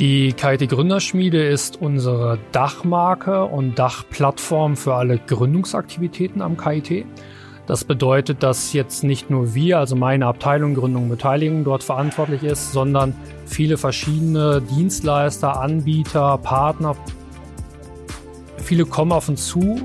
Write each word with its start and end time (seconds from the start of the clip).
Die 0.00 0.32
KIT 0.32 0.68
Gründerschmiede 0.70 1.46
ist 1.46 1.80
unsere 1.80 2.40
Dachmarke 2.50 3.44
und 3.44 3.78
Dachplattform 3.78 4.76
für 4.76 4.96
alle 4.96 5.18
Gründungsaktivitäten 5.18 6.42
am 6.42 6.56
KIT. 6.56 7.06
Das 7.68 7.84
bedeutet, 7.84 8.42
dass 8.42 8.72
jetzt 8.72 9.04
nicht 9.04 9.30
nur 9.30 9.54
wir, 9.54 9.78
also 9.78 9.94
meine 9.94 10.26
Abteilung 10.26 10.74
Gründung 10.74 11.04
und 11.04 11.10
Beteiligung 11.10 11.62
dort 11.62 11.84
verantwortlich 11.84 12.42
ist, 12.42 12.72
sondern 12.72 13.14
viele 13.46 13.76
verschiedene 13.76 14.60
Dienstleister, 14.62 15.60
Anbieter, 15.60 16.38
Partner. 16.38 16.96
Viele 18.56 18.86
kommen 18.86 19.12
auf 19.12 19.28
uns 19.28 19.46
zu 19.46 19.80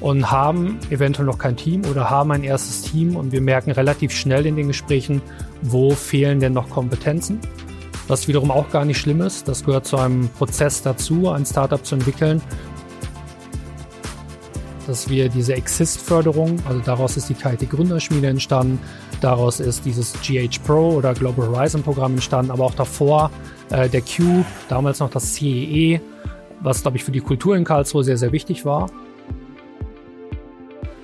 und 0.00 0.28
haben 0.28 0.80
eventuell 0.90 1.26
noch 1.26 1.38
kein 1.38 1.56
Team 1.56 1.82
oder 1.88 2.10
haben 2.10 2.32
ein 2.32 2.42
erstes 2.42 2.82
Team 2.82 3.14
und 3.14 3.30
wir 3.30 3.40
merken 3.40 3.70
relativ 3.70 4.10
schnell 4.10 4.44
in 4.44 4.56
den 4.56 4.66
Gesprächen, 4.66 5.22
wo 5.62 5.92
fehlen 5.92 6.40
denn 6.40 6.52
noch 6.52 6.68
Kompetenzen 6.68 7.38
was 8.12 8.28
wiederum 8.28 8.50
auch 8.50 8.68
gar 8.68 8.84
nicht 8.84 8.98
schlimm 8.98 9.22
ist. 9.22 9.48
Das 9.48 9.64
gehört 9.64 9.86
zu 9.86 9.96
einem 9.96 10.28
Prozess 10.28 10.82
dazu, 10.82 11.30
ein 11.30 11.46
Startup 11.46 11.82
zu 11.82 11.94
entwickeln. 11.94 12.42
Dass 14.86 15.08
wir 15.08 15.30
diese 15.30 15.54
Exist-Förderung, 15.54 16.58
also 16.68 16.80
daraus 16.80 17.16
ist 17.16 17.30
die 17.30 17.34
KIT 17.34 17.70
Gründerschmiede 17.70 18.26
entstanden, 18.26 18.78
daraus 19.22 19.60
ist 19.60 19.86
dieses 19.86 20.12
GH 20.20 20.58
Pro 20.62 20.90
oder 20.90 21.14
Global 21.14 21.48
Horizon 21.48 21.82
Programm 21.82 22.12
entstanden, 22.12 22.50
aber 22.50 22.64
auch 22.64 22.74
davor 22.74 23.30
äh, 23.70 23.88
der 23.88 24.02
Cube, 24.02 24.44
damals 24.68 24.98
noch 24.98 25.08
das 25.08 25.34
CEE, 25.34 25.94
e, 25.94 26.00
was 26.60 26.82
glaube 26.82 26.98
ich 26.98 27.04
für 27.04 27.12
die 27.12 27.20
Kultur 27.20 27.56
in 27.56 27.64
Karlsruhe 27.64 28.04
sehr, 28.04 28.18
sehr 28.18 28.32
wichtig 28.32 28.66
war. 28.66 28.90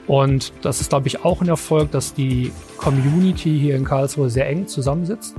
Und 0.06 0.52
das 0.60 0.82
ist, 0.82 0.90
glaube 0.90 1.08
ich, 1.08 1.24
auch 1.24 1.40
ein 1.40 1.48
Erfolg, 1.48 1.90
dass 1.90 2.12
die 2.12 2.52
Community 2.76 3.58
hier 3.58 3.76
in 3.76 3.84
Karlsruhe 3.84 4.28
sehr 4.28 4.46
eng 4.48 4.66
zusammensitzt 4.66 5.34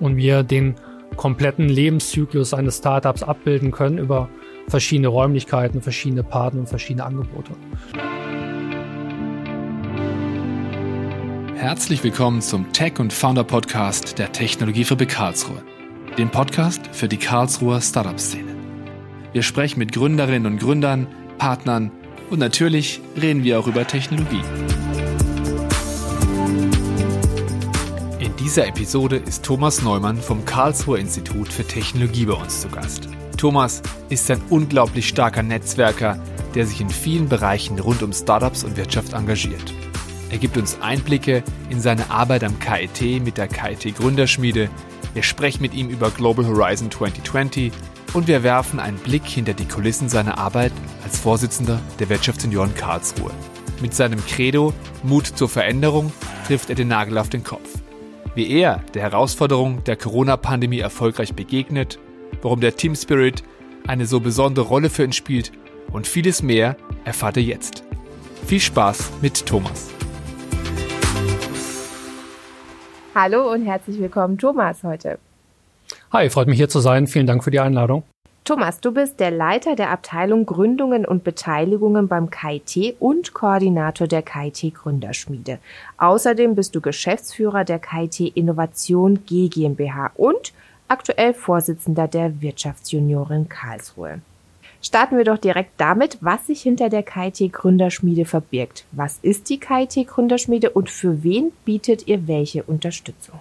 und 0.00 0.16
wir 0.16 0.42
den 0.42 0.74
kompletten 1.16 1.68
Lebenszyklus 1.68 2.54
eines 2.54 2.78
Startups 2.78 3.22
abbilden 3.22 3.70
können 3.70 3.98
über 3.98 4.28
verschiedene 4.68 5.08
Räumlichkeiten, 5.08 5.82
verschiedene 5.82 6.22
Partner 6.22 6.60
und 6.60 6.68
verschiedene 6.68 7.04
Angebote. 7.04 7.52
Herzlich 11.56 12.02
willkommen 12.02 12.40
zum 12.40 12.72
Tech 12.72 12.98
und 12.98 13.12
Founder 13.12 13.44
Podcast 13.44 14.18
der 14.18 14.32
Technologiefabrik 14.32 15.10
Karlsruhe, 15.10 15.62
dem 16.16 16.30
Podcast 16.30 16.80
für 16.92 17.06
die 17.06 17.18
Karlsruher 17.18 17.82
Startup-Szene. 17.82 18.56
Wir 19.32 19.42
sprechen 19.42 19.78
mit 19.78 19.92
Gründerinnen 19.92 20.50
und 20.50 20.58
Gründern, 20.58 21.06
Partnern 21.36 21.92
und 22.30 22.38
natürlich 22.38 23.00
reden 23.20 23.44
wir 23.44 23.60
auch 23.60 23.66
über 23.66 23.86
Technologie. 23.86 24.42
Dieser 28.50 28.66
Episode 28.66 29.14
ist 29.14 29.44
Thomas 29.44 29.80
Neumann 29.80 30.16
vom 30.16 30.44
Karlsruher 30.44 30.98
Institut 30.98 31.52
für 31.52 31.62
Technologie 31.62 32.26
bei 32.26 32.32
uns 32.32 32.62
zu 32.62 32.68
Gast. 32.68 33.08
Thomas 33.36 33.80
ist 34.08 34.28
ein 34.28 34.42
unglaublich 34.50 35.06
starker 35.06 35.44
Netzwerker, 35.44 36.20
der 36.56 36.66
sich 36.66 36.80
in 36.80 36.90
vielen 36.90 37.28
Bereichen 37.28 37.78
rund 37.78 38.02
um 38.02 38.12
Startups 38.12 38.64
und 38.64 38.76
Wirtschaft 38.76 39.12
engagiert. 39.12 39.72
Er 40.30 40.38
gibt 40.38 40.56
uns 40.56 40.80
Einblicke 40.80 41.44
in 41.68 41.80
seine 41.80 42.10
Arbeit 42.10 42.42
am 42.42 42.58
KIT 42.58 43.22
mit 43.22 43.38
der 43.38 43.46
KIT 43.46 43.94
Gründerschmiede. 43.94 44.68
Wir 45.14 45.22
sprechen 45.22 45.62
mit 45.62 45.72
ihm 45.72 45.88
über 45.88 46.10
Global 46.10 46.44
Horizon 46.44 46.90
2020 46.90 47.70
und 48.14 48.26
wir 48.26 48.42
werfen 48.42 48.80
einen 48.80 48.98
Blick 48.98 49.26
hinter 49.26 49.52
die 49.52 49.68
Kulissen 49.68 50.08
seiner 50.08 50.38
Arbeit 50.38 50.72
als 51.04 51.20
Vorsitzender 51.20 51.80
der 52.00 52.08
Wirtschaftsunion 52.08 52.74
Karlsruhe. 52.74 53.30
Mit 53.80 53.94
seinem 53.94 54.18
Credo 54.26 54.72
Mut 55.04 55.28
zur 55.28 55.48
Veränderung 55.48 56.12
trifft 56.48 56.68
er 56.68 56.74
den 56.74 56.88
Nagel 56.88 57.16
auf 57.16 57.28
den 57.28 57.44
Kopf 57.44 57.80
wie 58.34 58.50
er 58.50 58.82
der 58.94 59.02
Herausforderung 59.02 59.82
der 59.84 59.96
Corona-Pandemie 59.96 60.80
erfolgreich 60.80 61.34
begegnet, 61.34 61.98
warum 62.42 62.60
der 62.60 62.76
Team 62.76 62.94
Spirit 62.94 63.42
eine 63.86 64.06
so 64.06 64.20
besondere 64.20 64.66
Rolle 64.66 64.90
für 64.90 65.04
ihn 65.04 65.12
spielt 65.12 65.52
und 65.92 66.06
vieles 66.06 66.42
mehr 66.42 66.76
erfahrt 67.04 67.36
ihr 67.36 67.42
jetzt. 67.42 67.84
Viel 68.46 68.60
Spaß 68.60 69.12
mit 69.20 69.44
Thomas. 69.46 69.90
Hallo 73.14 73.52
und 73.52 73.66
herzlich 73.66 73.98
willkommen, 73.98 74.38
Thomas, 74.38 74.82
heute. 74.84 75.18
Hi, 76.12 76.30
freut 76.30 76.46
mich 76.46 76.58
hier 76.58 76.68
zu 76.68 76.80
sein. 76.80 77.06
Vielen 77.06 77.26
Dank 77.26 77.42
für 77.42 77.50
die 77.50 77.60
Einladung. 77.60 78.04
Thomas, 78.44 78.80
du 78.80 78.90
bist 78.92 79.20
der 79.20 79.30
Leiter 79.30 79.76
der 79.76 79.90
Abteilung 79.90 80.46
Gründungen 80.46 81.04
und 81.04 81.22
Beteiligungen 81.22 82.08
beim 82.08 82.30
KIT 82.30 82.96
und 82.98 83.32
Koordinator 83.34 84.06
der 84.08 84.22
KIT 84.22 84.74
Gründerschmiede. 84.74 85.58
Außerdem 85.98 86.54
bist 86.54 86.74
du 86.74 86.80
Geschäftsführer 86.80 87.64
der 87.64 87.78
KIT 87.78 88.20
Innovation 88.34 89.24
G 89.26 89.48
GmbH 89.48 90.10
und 90.16 90.52
aktuell 90.88 91.34
Vorsitzender 91.34 92.08
der 92.08 92.40
Wirtschaftsjuniorin 92.40 93.48
Karlsruhe. 93.48 94.20
Starten 94.82 95.18
wir 95.18 95.24
doch 95.24 95.38
direkt 95.38 95.72
damit, 95.76 96.16
was 96.22 96.46
sich 96.46 96.62
hinter 96.62 96.88
der 96.88 97.02
KIT 97.02 97.52
Gründerschmiede 97.52 98.24
verbirgt. 98.24 98.86
Was 98.92 99.18
ist 99.20 99.50
die 99.50 99.60
KIT 99.60 100.08
Gründerschmiede 100.08 100.70
und 100.70 100.88
für 100.88 101.22
wen 101.22 101.52
bietet 101.66 102.08
ihr 102.08 102.26
welche 102.26 102.62
Unterstützung? 102.62 103.38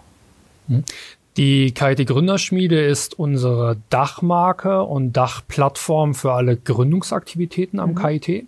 Die 1.38 1.72
KIT 1.72 2.08
Gründerschmiede 2.08 2.82
ist 2.82 3.18
unsere 3.18 3.78
Dachmarke 3.90 4.84
und 4.84 5.14
Dachplattform 5.14 6.16
für 6.16 6.34
alle 6.34 6.58
Gründungsaktivitäten 6.58 7.80
am 7.80 7.92
mhm. 7.92 7.96
KIT. 7.96 8.48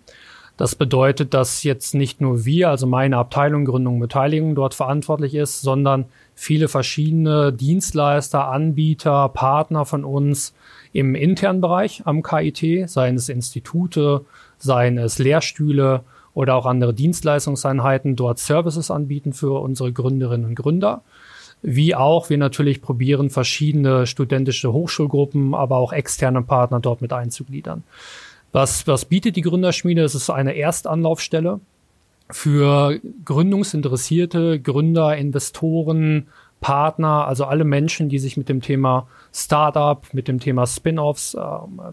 Das 0.56 0.74
bedeutet, 0.74 1.32
dass 1.32 1.62
jetzt 1.62 1.94
nicht 1.94 2.20
nur 2.20 2.44
wir, 2.44 2.68
also 2.68 2.86
meine 2.86 3.16
Abteilung 3.16 3.64
Gründung 3.64 3.94
und 3.94 4.00
Beteiligung 4.00 4.54
dort 4.54 4.74
verantwortlich 4.74 5.34
ist, 5.34 5.62
sondern 5.62 6.04
viele 6.34 6.68
verschiedene 6.68 7.52
Dienstleister, 7.52 8.48
Anbieter, 8.48 9.28
Partner 9.30 9.86
von 9.86 10.04
uns 10.04 10.54
im 10.92 11.14
internen 11.14 11.60
Bereich 11.60 12.02
am 12.04 12.22
KIT, 12.22 12.88
seien 12.88 13.16
es 13.16 13.28
Institute, 13.28 14.24
seien 14.58 14.98
es 14.98 15.18
Lehrstühle 15.18 16.02
oder 16.34 16.54
auch 16.54 16.66
andere 16.66 16.92
Dienstleistungseinheiten, 16.92 18.16
dort 18.16 18.38
Services 18.38 18.90
anbieten 18.90 19.32
für 19.32 19.60
unsere 19.60 19.92
Gründerinnen 19.92 20.46
und 20.46 20.54
Gründer 20.54 21.02
wie 21.62 21.94
auch 21.94 22.28
wir 22.28 22.38
natürlich 22.38 22.82
probieren, 22.82 23.30
verschiedene 23.30 24.06
studentische 24.06 24.72
Hochschulgruppen, 24.72 25.54
aber 25.54 25.76
auch 25.76 25.92
externe 25.92 26.42
Partner 26.42 26.80
dort 26.80 27.00
mit 27.00 27.12
einzugliedern. 27.12 27.84
Was, 28.50 28.86
was 28.86 29.06
bietet 29.06 29.36
die 29.36 29.42
Gründerschmiede? 29.42 30.02
Es 30.02 30.14
ist 30.14 30.28
eine 30.28 30.54
Erstanlaufstelle 30.54 31.60
für 32.30 33.00
Gründungsinteressierte, 33.24 34.60
Gründer, 34.60 35.16
Investoren, 35.16 36.28
Partner, 36.60 37.26
also 37.26 37.44
alle 37.44 37.64
Menschen, 37.64 38.08
die 38.08 38.18
sich 38.18 38.36
mit 38.36 38.48
dem 38.48 38.60
Thema 38.60 39.08
Startup, 39.32 40.02
mit 40.12 40.28
dem 40.28 40.40
Thema 40.40 40.66
Spin-offs 40.66 41.34
äh, 41.34 41.40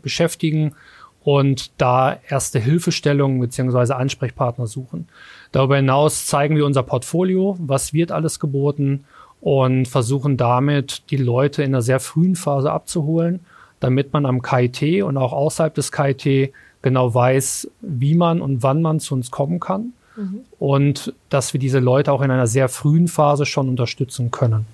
beschäftigen 0.01 0.75
und 1.23 1.71
da 1.81 2.17
erste 2.29 2.59
Hilfestellungen 2.59 3.39
beziehungsweise 3.39 3.95
Ansprechpartner 3.95 4.67
suchen. 4.67 5.07
Darüber 5.51 5.75
hinaus 5.75 6.27
zeigen 6.27 6.55
wir 6.55 6.65
unser 6.65 6.83
Portfolio, 6.83 7.57
was 7.59 7.93
wird 7.93 8.11
alles 8.11 8.39
geboten 8.39 9.05
und 9.41 9.87
versuchen 9.87 10.37
damit 10.37 11.03
die 11.11 11.17
Leute 11.17 11.63
in 11.63 11.73
einer 11.73 11.81
sehr 11.81 11.99
frühen 11.99 12.35
Phase 12.35 12.71
abzuholen, 12.71 13.39
damit 13.79 14.13
man 14.13 14.25
am 14.25 14.41
KIT 14.41 15.03
und 15.03 15.17
auch 15.17 15.33
außerhalb 15.33 15.73
des 15.73 15.91
KIT 15.91 16.53
genau 16.81 17.13
weiß, 17.13 17.69
wie 17.81 18.15
man 18.15 18.41
und 18.41 18.63
wann 18.63 18.81
man 18.81 18.99
zu 18.99 19.15
uns 19.15 19.31
kommen 19.31 19.59
kann 19.59 19.93
mhm. 20.15 20.41
und 20.59 21.13
dass 21.29 21.53
wir 21.53 21.59
diese 21.59 21.79
Leute 21.79 22.11
auch 22.11 22.21
in 22.21 22.31
einer 22.31 22.47
sehr 22.47 22.69
frühen 22.69 23.07
Phase 23.07 23.45
schon 23.45 23.69
unterstützen 23.69 24.31
können. 24.31 24.65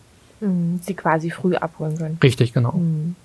Mhm, 0.41 0.79
sie 0.83 0.93
quasi 0.93 1.31
früh 1.31 1.55
abholen 1.55 1.97
können. 1.97 2.17
Richtig, 2.21 2.53
genau. 2.53 2.73
Mhm. 2.73 3.15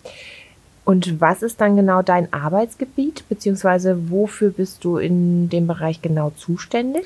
Und 0.85 1.21
was 1.21 1.43
ist 1.43 1.61
dann 1.61 1.77
genau 1.77 2.03
dein 2.03 2.33
Arbeitsgebiet, 2.33 3.25
beziehungsweise 3.29 4.11
wofür 4.11 4.51
bist 4.51 4.85
du 4.85 4.97
in 4.97 5.49
dem 5.49 5.67
Bereich 5.67 6.03
genau 6.03 6.31
zuständig? 6.37 7.05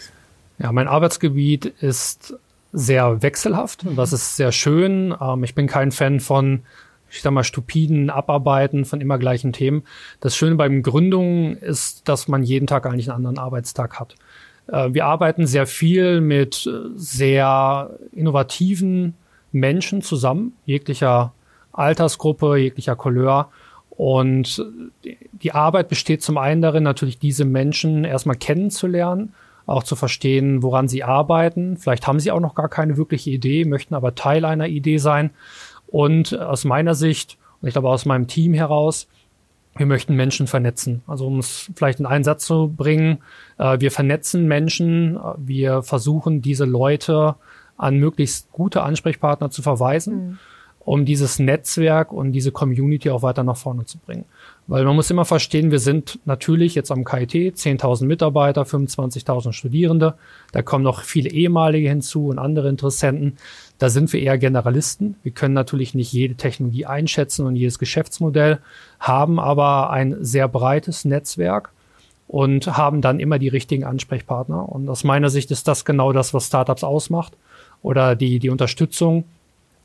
Ja, 0.59 0.73
mein 0.73 0.89
Arbeitsgebiet 0.89 1.67
ist 1.67 2.34
sehr 2.75 3.23
wechselhaft. 3.23 3.87
Das 3.97 4.12
ist 4.12 4.37
sehr 4.37 4.53
schön. 4.53 5.15
Ähm, 5.19 5.45
ich 5.45 5.55
bin 5.55 5.67
kein 5.67 5.93
Fan 5.93 6.21
von, 6.21 6.62
ich 7.09 7.23
sag 7.23 7.32
mal, 7.32 7.44
stupiden 7.44 8.11
Abarbeiten 8.11 8.85
von 8.85 9.00
immer 9.00 9.17
gleichen 9.17 9.53
Themen. 9.53 9.85
Das 10.21 10.37
Schöne 10.37 10.56
beim 10.56 10.82
Gründung 10.82 11.56
ist, 11.56 12.09
dass 12.09 12.26
man 12.29 12.43
jeden 12.43 12.67
Tag 12.67 12.85
eigentlich 12.85 13.09
einen 13.09 13.26
anderen 13.26 13.38
Arbeitstag 13.38 14.00
hat. 14.00 14.17
Äh, 14.67 14.93
wir 14.93 15.06
arbeiten 15.06 15.47
sehr 15.47 15.67
viel 15.67 16.21
mit 16.21 16.69
sehr 16.97 17.91
innovativen 18.12 19.15
Menschen 19.53 20.03
zusammen, 20.03 20.55
jeglicher 20.67 21.32
Altersgruppe, 21.73 22.56
jeglicher 22.56 22.97
Couleur. 22.97 23.50
Und 23.91 24.67
die 25.05 25.53
Arbeit 25.53 25.88
besteht 25.88 26.21
zum 26.23 26.37
einen 26.37 26.61
darin, 26.61 26.82
natürlich 26.82 27.21
diese 27.21 27.44
Menschen 27.44 28.05
erstmal 28.05 28.35
kennenzulernen 28.35 29.32
auch 29.66 29.82
zu 29.82 29.96
verstehen, 29.96 30.62
woran 30.62 30.88
sie 30.88 31.05
arbeiten. 31.05 31.76
Vielleicht 31.76 32.06
haben 32.06 32.20
sie 32.20 32.31
auch 32.31 32.40
noch 32.40 32.55
gar 32.55 32.69
keine 32.69 32.96
wirkliche 32.96 33.31
Idee, 33.31 33.64
möchten 33.64 33.94
aber 33.94 34.14
Teil 34.14 34.44
einer 34.44 34.69
Idee 34.69 34.99
sein. 34.99 35.31
Und 35.87 36.38
aus 36.38 36.64
meiner 36.64 36.94
Sicht, 36.94 37.38
und 37.61 37.69
ich 37.69 37.75
glaube 37.75 37.88
aus 37.88 38.05
meinem 38.05 38.26
Team 38.26 38.55
heraus, 38.55 39.08
wir 39.76 39.87
möchten 39.87 40.14
Menschen 40.14 40.46
vernetzen. 40.46 41.02
Also 41.06 41.26
um 41.26 41.38
es 41.38 41.70
vielleicht 41.75 41.99
in 41.99 42.06
einen 42.06 42.25
Satz 42.25 42.46
zu 42.46 42.72
bringen, 42.76 43.19
äh, 43.58 43.81
wir 43.81 43.90
vernetzen 43.90 44.46
Menschen, 44.46 45.19
wir 45.37 45.82
versuchen 45.82 46.43
diese 46.43 46.64
Leute 46.64 47.34
an 47.76 47.99
möglichst 47.99 48.52
gute 48.52 48.82
Ansprechpartner 48.82 49.50
zu 49.50 49.62
verweisen. 49.62 50.14
Mhm. 50.14 50.38
Um 50.85 51.05
dieses 51.05 51.39
Netzwerk 51.39 52.13
und 52.13 52.33
diese 52.33 52.53
Community 52.53 53.11
auch 53.11 53.23
weiter 53.23 53.43
nach 53.43 53.57
vorne 53.57 53.87
zu 53.87 53.99
bringen. 53.99 54.25
Weil 54.67 54.85
man 54.85 54.97
muss 54.97 55.11
immer 55.11 55.25
verstehen, 55.25 55.71
wir 55.71 55.79
sind 55.79 56.19
natürlich 56.25 56.75
jetzt 56.75 56.91
am 56.91 57.05
KIT 57.05 57.33
10.000 57.33 58.07
Mitarbeiter, 58.07 58.63
25.000 58.63 59.53
Studierende. 59.53 60.15
Da 60.53 60.63
kommen 60.63 60.85
noch 60.85 61.03
viele 61.03 61.31
ehemalige 61.31 61.89
hinzu 61.89 62.29
und 62.29 62.39
andere 62.39 62.69
Interessenten. 62.69 63.37
Da 63.79 63.89
sind 63.89 64.13
wir 64.13 64.21
eher 64.21 64.39
Generalisten. 64.39 65.17
Wir 65.23 65.33
können 65.33 65.55
natürlich 65.55 65.95
nicht 65.95 66.13
jede 66.13 66.35
Technologie 66.35 66.87
einschätzen 66.87 67.47
und 67.47 67.57
jedes 67.57 67.79
Geschäftsmodell, 67.79 68.59
haben 69.01 69.39
aber 69.39 69.91
ein 69.91 70.17
sehr 70.21 70.49
breites 70.49 71.05
Netzwerk 71.05 71.71
und 72.27 72.77
haben 72.77 73.01
dann 73.01 73.21
immer 73.21 73.39
die 73.39 73.49
richtigen 73.49 73.85
Ansprechpartner. 73.85 74.69
Und 74.69 74.89
aus 74.89 75.05
meiner 75.05 75.29
Sicht 75.31 75.51
ist 75.51 75.69
das 75.69 75.85
genau 75.85 76.13
das, 76.13 76.33
was 76.33 76.47
Startups 76.47 76.85
ausmacht 76.85 77.35
oder 77.83 78.17
die, 78.17 78.39
die 78.39 78.51
Unterstützung 78.51 79.25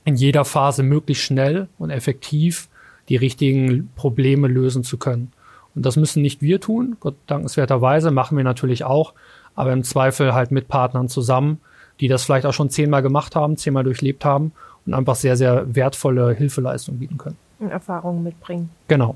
in 0.06 0.16
jeder 0.16 0.46
Phase 0.46 0.84
möglichst 0.84 1.24
schnell 1.24 1.68
und 1.78 1.90
effektiv 1.90 2.68
die 3.10 3.16
richtigen 3.16 3.90
Probleme 3.96 4.48
lösen 4.48 4.84
zu 4.84 4.98
können. 4.98 5.32
Und 5.76 5.86
das 5.86 5.96
müssen 5.96 6.22
nicht 6.22 6.42
wir 6.42 6.60
tun, 6.60 6.98
Gott 7.00 7.16
dankenswerterweise 7.28 8.12
machen 8.12 8.38
wir 8.38 8.44
natürlich 8.44 8.84
auch, 8.84 9.14
aber 9.56 9.74
im 9.74 9.84
Zweifel 9.84 10.34
halt 10.34 10.52
mit 10.52 10.68
Partnern 10.68 11.10
zusammen, 11.10 11.60
die 12.00 12.08
das 12.08 12.24
vielleicht 12.24 12.46
auch 12.46 12.54
schon 12.54 12.70
zehnmal 12.70 13.02
gemacht 13.02 13.36
haben, 13.36 13.58
zehnmal 13.58 13.84
durchlebt 13.84 14.26
haben 14.26 14.52
und 14.86 14.94
einfach 14.94 15.16
sehr, 15.16 15.36
sehr 15.36 15.76
wertvolle 15.76 16.34
Hilfeleistung 16.34 17.00
bieten 17.00 17.18
können. 17.18 17.38
Und 17.60 17.72
Erfahrungen 17.72 18.24
mitbringen. 18.24 18.70
Genau. 18.88 19.16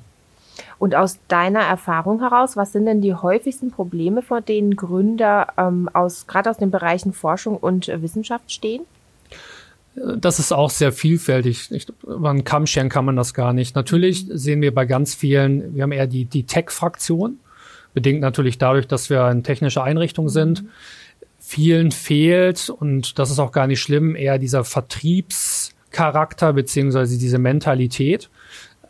Und 0.78 0.96
aus 0.96 1.18
deiner 1.28 1.62
Erfahrung 1.62 2.20
heraus, 2.20 2.58
was 2.58 2.74
sind 2.74 2.86
denn 2.86 3.02
die 3.02 3.14
häufigsten 3.14 3.72
Probleme, 3.72 4.22
vor 4.22 4.42
denen 4.42 4.76
Gründer 4.76 5.48
ähm, 5.58 5.90
aus 5.94 6.28
gerade 6.28 6.50
aus 6.50 6.58
den 6.58 6.72
Bereichen 6.72 7.14
Forschung 7.14 7.58
und 7.58 7.88
Wissenschaft 7.88 8.52
stehen? 8.52 8.84
Das 9.96 10.40
ist 10.40 10.52
auch 10.52 10.72
sehr 10.72 10.92
vielfältig. 10.92 11.70
Ich, 11.72 11.88
über 12.04 12.30
einen 12.30 12.44
Kamm 12.44 12.66
scheren 12.66 12.90
kann 12.90 13.06
man 13.06 13.16
das 13.16 13.34
gar 13.34 13.54
nicht. 13.54 13.76
Natürlich 13.76 14.26
sehen 14.28 14.62
wir 14.62 14.74
bei 14.74 14.86
ganz 14.86 15.14
vielen, 15.14 15.76
wir 15.76 15.84
haben 15.84 15.92
eher 15.92 16.08
die, 16.08 16.26
die 16.26 16.46
Tech-Fraktion, 16.46 17.38
bedingt 17.94 18.20
natürlich 18.22 18.58
dadurch, 18.58 18.88
dass 18.88 19.10
wir 19.12 19.26
eine 19.26 19.44
technische 19.44 19.84
Einrichtung 19.84 20.30
sind. 20.30 20.64
Mhm. 20.64 20.70
Vielen 21.38 21.92
fehlt, 21.92 22.70
und 22.70 23.20
das 23.20 23.30
ist 23.30 23.38
auch 23.38 23.52
gar 23.52 23.68
nicht 23.68 23.82
schlimm, 23.82 24.16
eher 24.16 24.40
dieser 24.40 24.64
Vertriebscharakter 24.64 26.54
beziehungsweise 26.54 27.20
diese 27.20 27.38
Mentalität. 27.38 28.30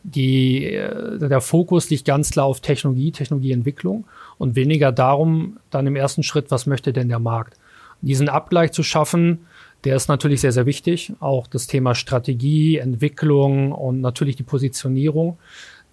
Die, 0.03 0.65
äh, 0.67 1.17
der 1.17 1.41
Fokus 1.41 1.89
liegt 1.89 2.06
ganz 2.06 2.31
klar 2.31 2.45
auf 2.45 2.61
Technologie, 2.61 3.11
Technologieentwicklung 3.11 4.06
und 4.38 4.56
weniger 4.56 4.91
darum, 4.91 5.57
dann 5.69 5.88
im 5.88 5.95
ersten 5.95 6.23
Schritt, 6.23 6.49
was 6.49 6.65
möchte 6.65 6.94
denn 6.94 7.09
der 7.09 7.19
Markt? 7.19 7.56
Diesen 8.01 8.29
Abgleich 8.29 8.71
zu 8.71 8.83
schaffen, 8.83 9.45
der 9.83 9.95
ist 9.95 10.07
natürlich 10.07 10.41
sehr, 10.41 10.51
sehr 10.51 10.65
wichtig. 10.65 11.13
Auch 11.19 11.47
das 11.47 11.68
Thema 11.68 11.95
Strategie, 11.95 12.77
Entwicklung 12.77 13.71
und 13.71 14.01
natürlich 14.01 14.35
die 14.35 14.44
Positionierung. 14.44 15.38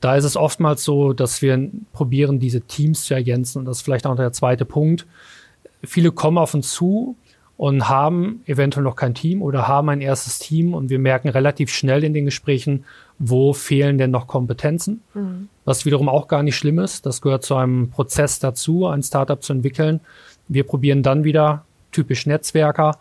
Da 0.00 0.16
ist 0.16 0.24
es 0.24 0.36
oftmals 0.36 0.84
so, 0.84 1.12
dass 1.12 1.42
wir 1.42 1.70
probieren, 1.92 2.38
diese 2.38 2.62
Teams 2.62 3.04
zu 3.04 3.14
ergänzen. 3.14 3.58
Und 3.58 3.64
das 3.66 3.78
ist 3.78 3.82
vielleicht 3.82 4.06
auch 4.06 4.16
der 4.16 4.32
zweite 4.32 4.64
Punkt. 4.64 5.06
Viele 5.82 6.12
kommen 6.12 6.38
auf 6.38 6.54
uns 6.54 6.72
zu 6.72 7.16
und 7.60 7.90
haben 7.90 8.42
eventuell 8.46 8.84
noch 8.84 8.96
kein 8.96 9.14
Team 9.14 9.42
oder 9.42 9.68
haben 9.68 9.90
ein 9.90 10.00
erstes 10.00 10.38
Team 10.38 10.72
und 10.72 10.88
wir 10.88 10.98
merken 10.98 11.28
relativ 11.28 11.70
schnell 11.70 12.04
in 12.04 12.14
den 12.14 12.24
Gesprächen, 12.24 12.86
wo 13.18 13.52
fehlen 13.52 13.98
denn 13.98 14.10
noch 14.10 14.26
Kompetenzen, 14.26 15.02
mhm. 15.12 15.50
was 15.66 15.84
wiederum 15.84 16.08
auch 16.08 16.26
gar 16.26 16.42
nicht 16.42 16.56
schlimm 16.56 16.78
ist. 16.78 17.04
Das 17.04 17.20
gehört 17.20 17.44
zu 17.44 17.56
einem 17.56 17.90
Prozess 17.90 18.38
dazu, 18.38 18.86
ein 18.86 19.02
Startup 19.02 19.42
zu 19.42 19.52
entwickeln. 19.52 20.00
Wir 20.48 20.64
probieren 20.64 21.02
dann 21.02 21.22
wieder, 21.22 21.66
typisch 21.92 22.24
Netzwerker, 22.24 22.96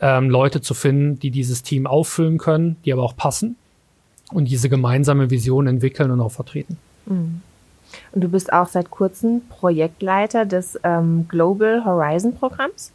ähm, 0.00 0.30
Leute 0.30 0.60
zu 0.60 0.74
finden, 0.74 1.18
die 1.18 1.30
dieses 1.30 1.62
Team 1.62 1.86
auffüllen 1.86 2.38
können, 2.38 2.76
die 2.84 2.92
aber 2.92 3.02
auch 3.02 3.16
passen 3.16 3.56
und 4.32 4.46
diese 4.46 4.68
gemeinsame 4.68 5.30
Vision 5.30 5.66
entwickeln 5.66 6.10
und 6.10 6.20
auch 6.20 6.32
vertreten. 6.32 6.78
Mhm. 7.06 7.42
Und 8.12 8.22
du 8.22 8.28
bist 8.28 8.52
auch 8.52 8.68
seit 8.68 8.90
kurzem 8.90 9.42
Projektleiter 9.48 10.46
des 10.46 10.78
ähm, 10.84 11.26
Global 11.28 11.84
Horizon 11.84 12.34
Programms. 12.34 12.92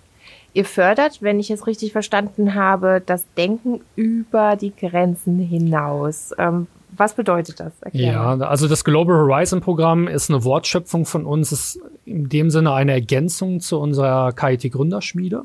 Ihr 0.53 0.63
fördert, 0.63 1.21
wenn 1.21 1.39
ich 1.39 1.51
es 1.51 1.67
richtig 1.67 1.91
verstanden 1.91 2.55
habe, 2.55 3.01
das 3.05 3.25
Denken 3.35 3.81
über 3.97 4.55
die 4.55 4.73
Grenzen 4.73 5.37
hinaus. 5.37 6.31
Ähm, 6.37 6.67
was 6.97 7.13
bedeutet 7.13 7.59
das? 7.59 7.73
Erklär 7.81 8.13
ja, 8.13 8.37
also 8.37 8.67
das 8.67 8.83
Global 8.83 9.15
Horizon 9.15 9.61
Programm 9.61 10.07
ist 10.07 10.29
eine 10.29 10.43
Wortschöpfung 10.43 11.05
von 11.05 11.25
uns, 11.25 11.51
ist 11.51 11.79
in 12.05 12.29
dem 12.29 12.49
Sinne 12.49 12.73
eine 12.73 12.91
Ergänzung 12.93 13.59
zu 13.59 13.79
unserer 13.79 14.33
KIT 14.33 14.71
Gründerschmiede. 14.71 15.43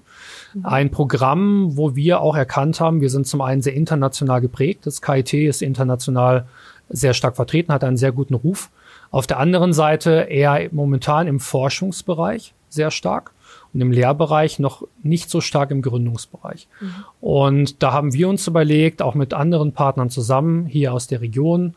Mhm. 0.55 0.67
Ein 0.67 0.91
Programm, 0.91 1.77
wo 1.77 1.97
wir 1.97 2.21
auch 2.21 2.37
erkannt 2.37 2.81
haben, 2.81 3.01
wir 3.01 3.11
sind 3.11 3.27
zum 3.27 3.41
einen 3.41 3.63
sehr 3.63 3.75
international 3.75 4.41
geprägt. 4.41 4.87
Das 4.87 5.03
KIT 5.03 5.33
ist 5.35 5.63
international 5.63 6.47
sehr 6.89 7.15
stark 7.15 7.37
vertreten, 7.37 7.73
hat 7.73 7.85
einen 7.85 7.97
sehr 7.97 8.13
guten 8.13 8.35
Ruf. 8.35 8.71
Auf 9.11 9.27
der 9.27 9.39
anderen 9.39 9.73
Seite 9.73 10.27
eher 10.29 10.69
momentan 10.73 11.27
im 11.27 11.41
Forschungsbereich 11.41 12.55
sehr 12.69 12.91
stark 12.91 13.33
und 13.73 13.81
im 13.81 13.93
Lehrbereich 13.93 14.59
noch 14.59 14.87
nicht 15.03 15.31
so 15.31 15.41
stark 15.41 15.71
im 15.71 15.83
Gründungsbereich. 15.83 16.69
Mhm. 16.81 16.95
Und 17.21 17.83
da 17.83 17.93
haben 17.93 18.13
wir 18.13 18.29
uns 18.29 18.47
überlegt, 18.47 19.03
auch 19.03 19.15
mit 19.15 19.33
anderen 19.33 19.73
Partnern 19.73 20.11
zusammen 20.11 20.67
hier 20.67 20.93
aus 20.93 21.07
der 21.07 21.21
Region, 21.21 21.75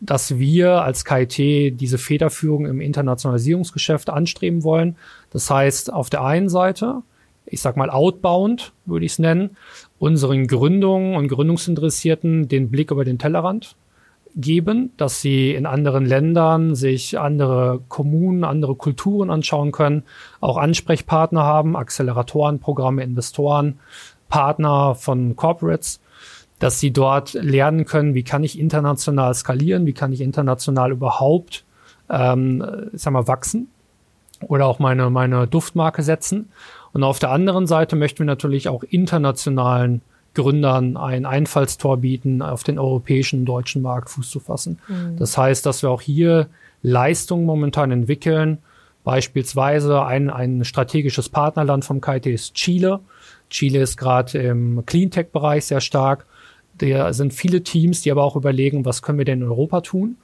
dass 0.00 0.38
wir 0.38 0.82
als 0.82 1.04
KIT 1.04 1.80
diese 1.80 1.98
Federführung 1.98 2.66
im 2.66 2.80
Internationalisierungsgeschäft 2.80 4.10
anstreben 4.10 4.62
wollen. 4.62 4.96
Das 5.30 5.50
heißt, 5.50 5.92
auf 5.92 6.10
der 6.10 6.22
einen 6.24 6.48
Seite, 6.48 7.02
ich 7.46 7.60
sag 7.60 7.76
mal 7.76 7.90
outbound, 7.90 8.72
würde 8.84 9.06
ich 9.06 9.12
es 9.12 9.18
nennen, 9.18 9.56
unseren 9.98 10.46
Gründungen 10.46 11.16
und 11.16 11.28
Gründungsinteressierten 11.28 12.48
den 12.48 12.70
Blick 12.70 12.90
über 12.90 13.04
den 13.04 13.18
Tellerrand 13.18 13.76
geben, 14.36 14.92
dass 14.96 15.20
sie 15.20 15.54
in 15.54 15.66
anderen 15.66 16.04
Ländern 16.04 16.74
sich 16.74 17.18
andere 17.18 17.80
Kommunen, 17.88 18.44
andere 18.44 18.74
Kulturen 18.74 19.30
anschauen 19.30 19.72
können, 19.72 20.02
auch 20.40 20.56
Ansprechpartner 20.56 21.42
haben, 21.42 21.76
Acceleratoren, 21.76 22.58
Programme, 22.58 23.02
Investoren, 23.02 23.78
Partner 24.28 24.94
von 24.94 25.36
Corporates, 25.36 26.00
dass 26.58 26.80
sie 26.80 26.92
dort 26.92 27.34
lernen 27.34 27.84
können, 27.84 28.14
wie 28.14 28.24
kann 28.24 28.42
ich 28.42 28.58
international 28.58 29.34
skalieren, 29.34 29.86
wie 29.86 29.92
kann 29.92 30.12
ich 30.12 30.20
international 30.20 30.92
überhaupt, 30.92 31.64
ähm, 32.10 32.64
ich 32.92 33.02
sag 33.02 33.12
mal, 33.12 33.28
wachsen 33.28 33.68
oder 34.40 34.66
auch 34.66 34.78
meine, 34.78 35.10
meine 35.10 35.46
Duftmarke 35.46 36.02
setzen. 36.02 36.50
Und 36.92 37.02
auf 37.02 37.18
der 37.18 37.30
anderen 37.30 37.66
Seite 37.66 37.96
möchten 37.96 38.20
wir 38.20 38.26
natürlich 38.26 38.68
auch 38.68 38.82
internationalen 38.82 40.02
Gründern 40.34 40.96
ein 40.96 41.26
Einfallstor 41.26 41.98
bieten, 41.98 42.42
auf 42.42 42.64
den 42.64 42.78
europäischen, 42.78 43.44
deutschen 43.44 43.82
Markt 43.82 44.10
Fuß 44.10 44.28
zu 44.28 44.40
fassen. 44.40 44.78
Mhm. 44.88 45.16
Das 45.16 45.38
heißt, 45.38 45.64
dass 45.64 45.82
wir 45.82 45.90
auch 45.90 46.00
hier 46.00 46.48
Leistungen 46.82 47.46
momentan 47.46 47.90
entwickeln. 47.90 48.58
Beispielsweise 49.04 50.04
ein, 50.04 50.30
ein 50.30 50.64
strategisches 50.64 51.28
Partnerland 51.28 51.84
vom 51.84 52.00
KIT 52.00 52.26
ist 52.26 52.54
Chile. 52.54 53.00
Chile 53.50 53.80
ist 53.80 53.96
gerade 53.96 54.38
im 54.38 54.84
Cleantech-Bereich 54.84 55.66
sehr 55.66 55.80
stark. 55.80 56.26
Da 56.78 57.12
sind 57.12 57.32
viele 57.32 57.62
Teams, 57.62 58.02
die 58.02 58.10
aber 58.10 58.24
auch 58.24 58.34
überlegen, 58.34 58.84
was 58.84 59.02
können 59.02 59.18
wir 59.18 59.24
denn 59.24 59.42
in 59.42 59.48
Europa 59.48 59.82
tun? 59.82 60.16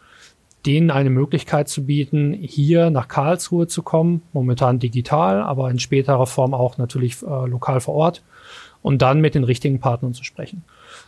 Denen 0.66 0.90
eine 0.90 1.10
Möglichkeit 1.10 1.68
zu 1.68 1.86
bieten, 1.86 2.32
hier 2.34 2.90
nach 2.90 3.08
Karlsruhe 3.08 3.66
zu 3.66 3.82
kommen, 3.82 4.22
momentan 4.32 4.78
digital, 4.78 5.40
aber 5.42 5.70
in 5.70 5.78
späterer 5.78 6.26
Form 6.26 6.52
auch 6.52 6.76
natürlich 6.76 7.22
äh, 7.22 7.46
lokal 7.46 7.80
vor 7.80 7.94
Ort 7.94 8.22
und 8.82 9.02
dann 9.02 9.20
mit 9.20 9.34
den 9.34 9.44
richtigen 9.44 9.80
Partnern 9.80 10.14
zu 10.14 10.24
sprechen. 10.24 10.64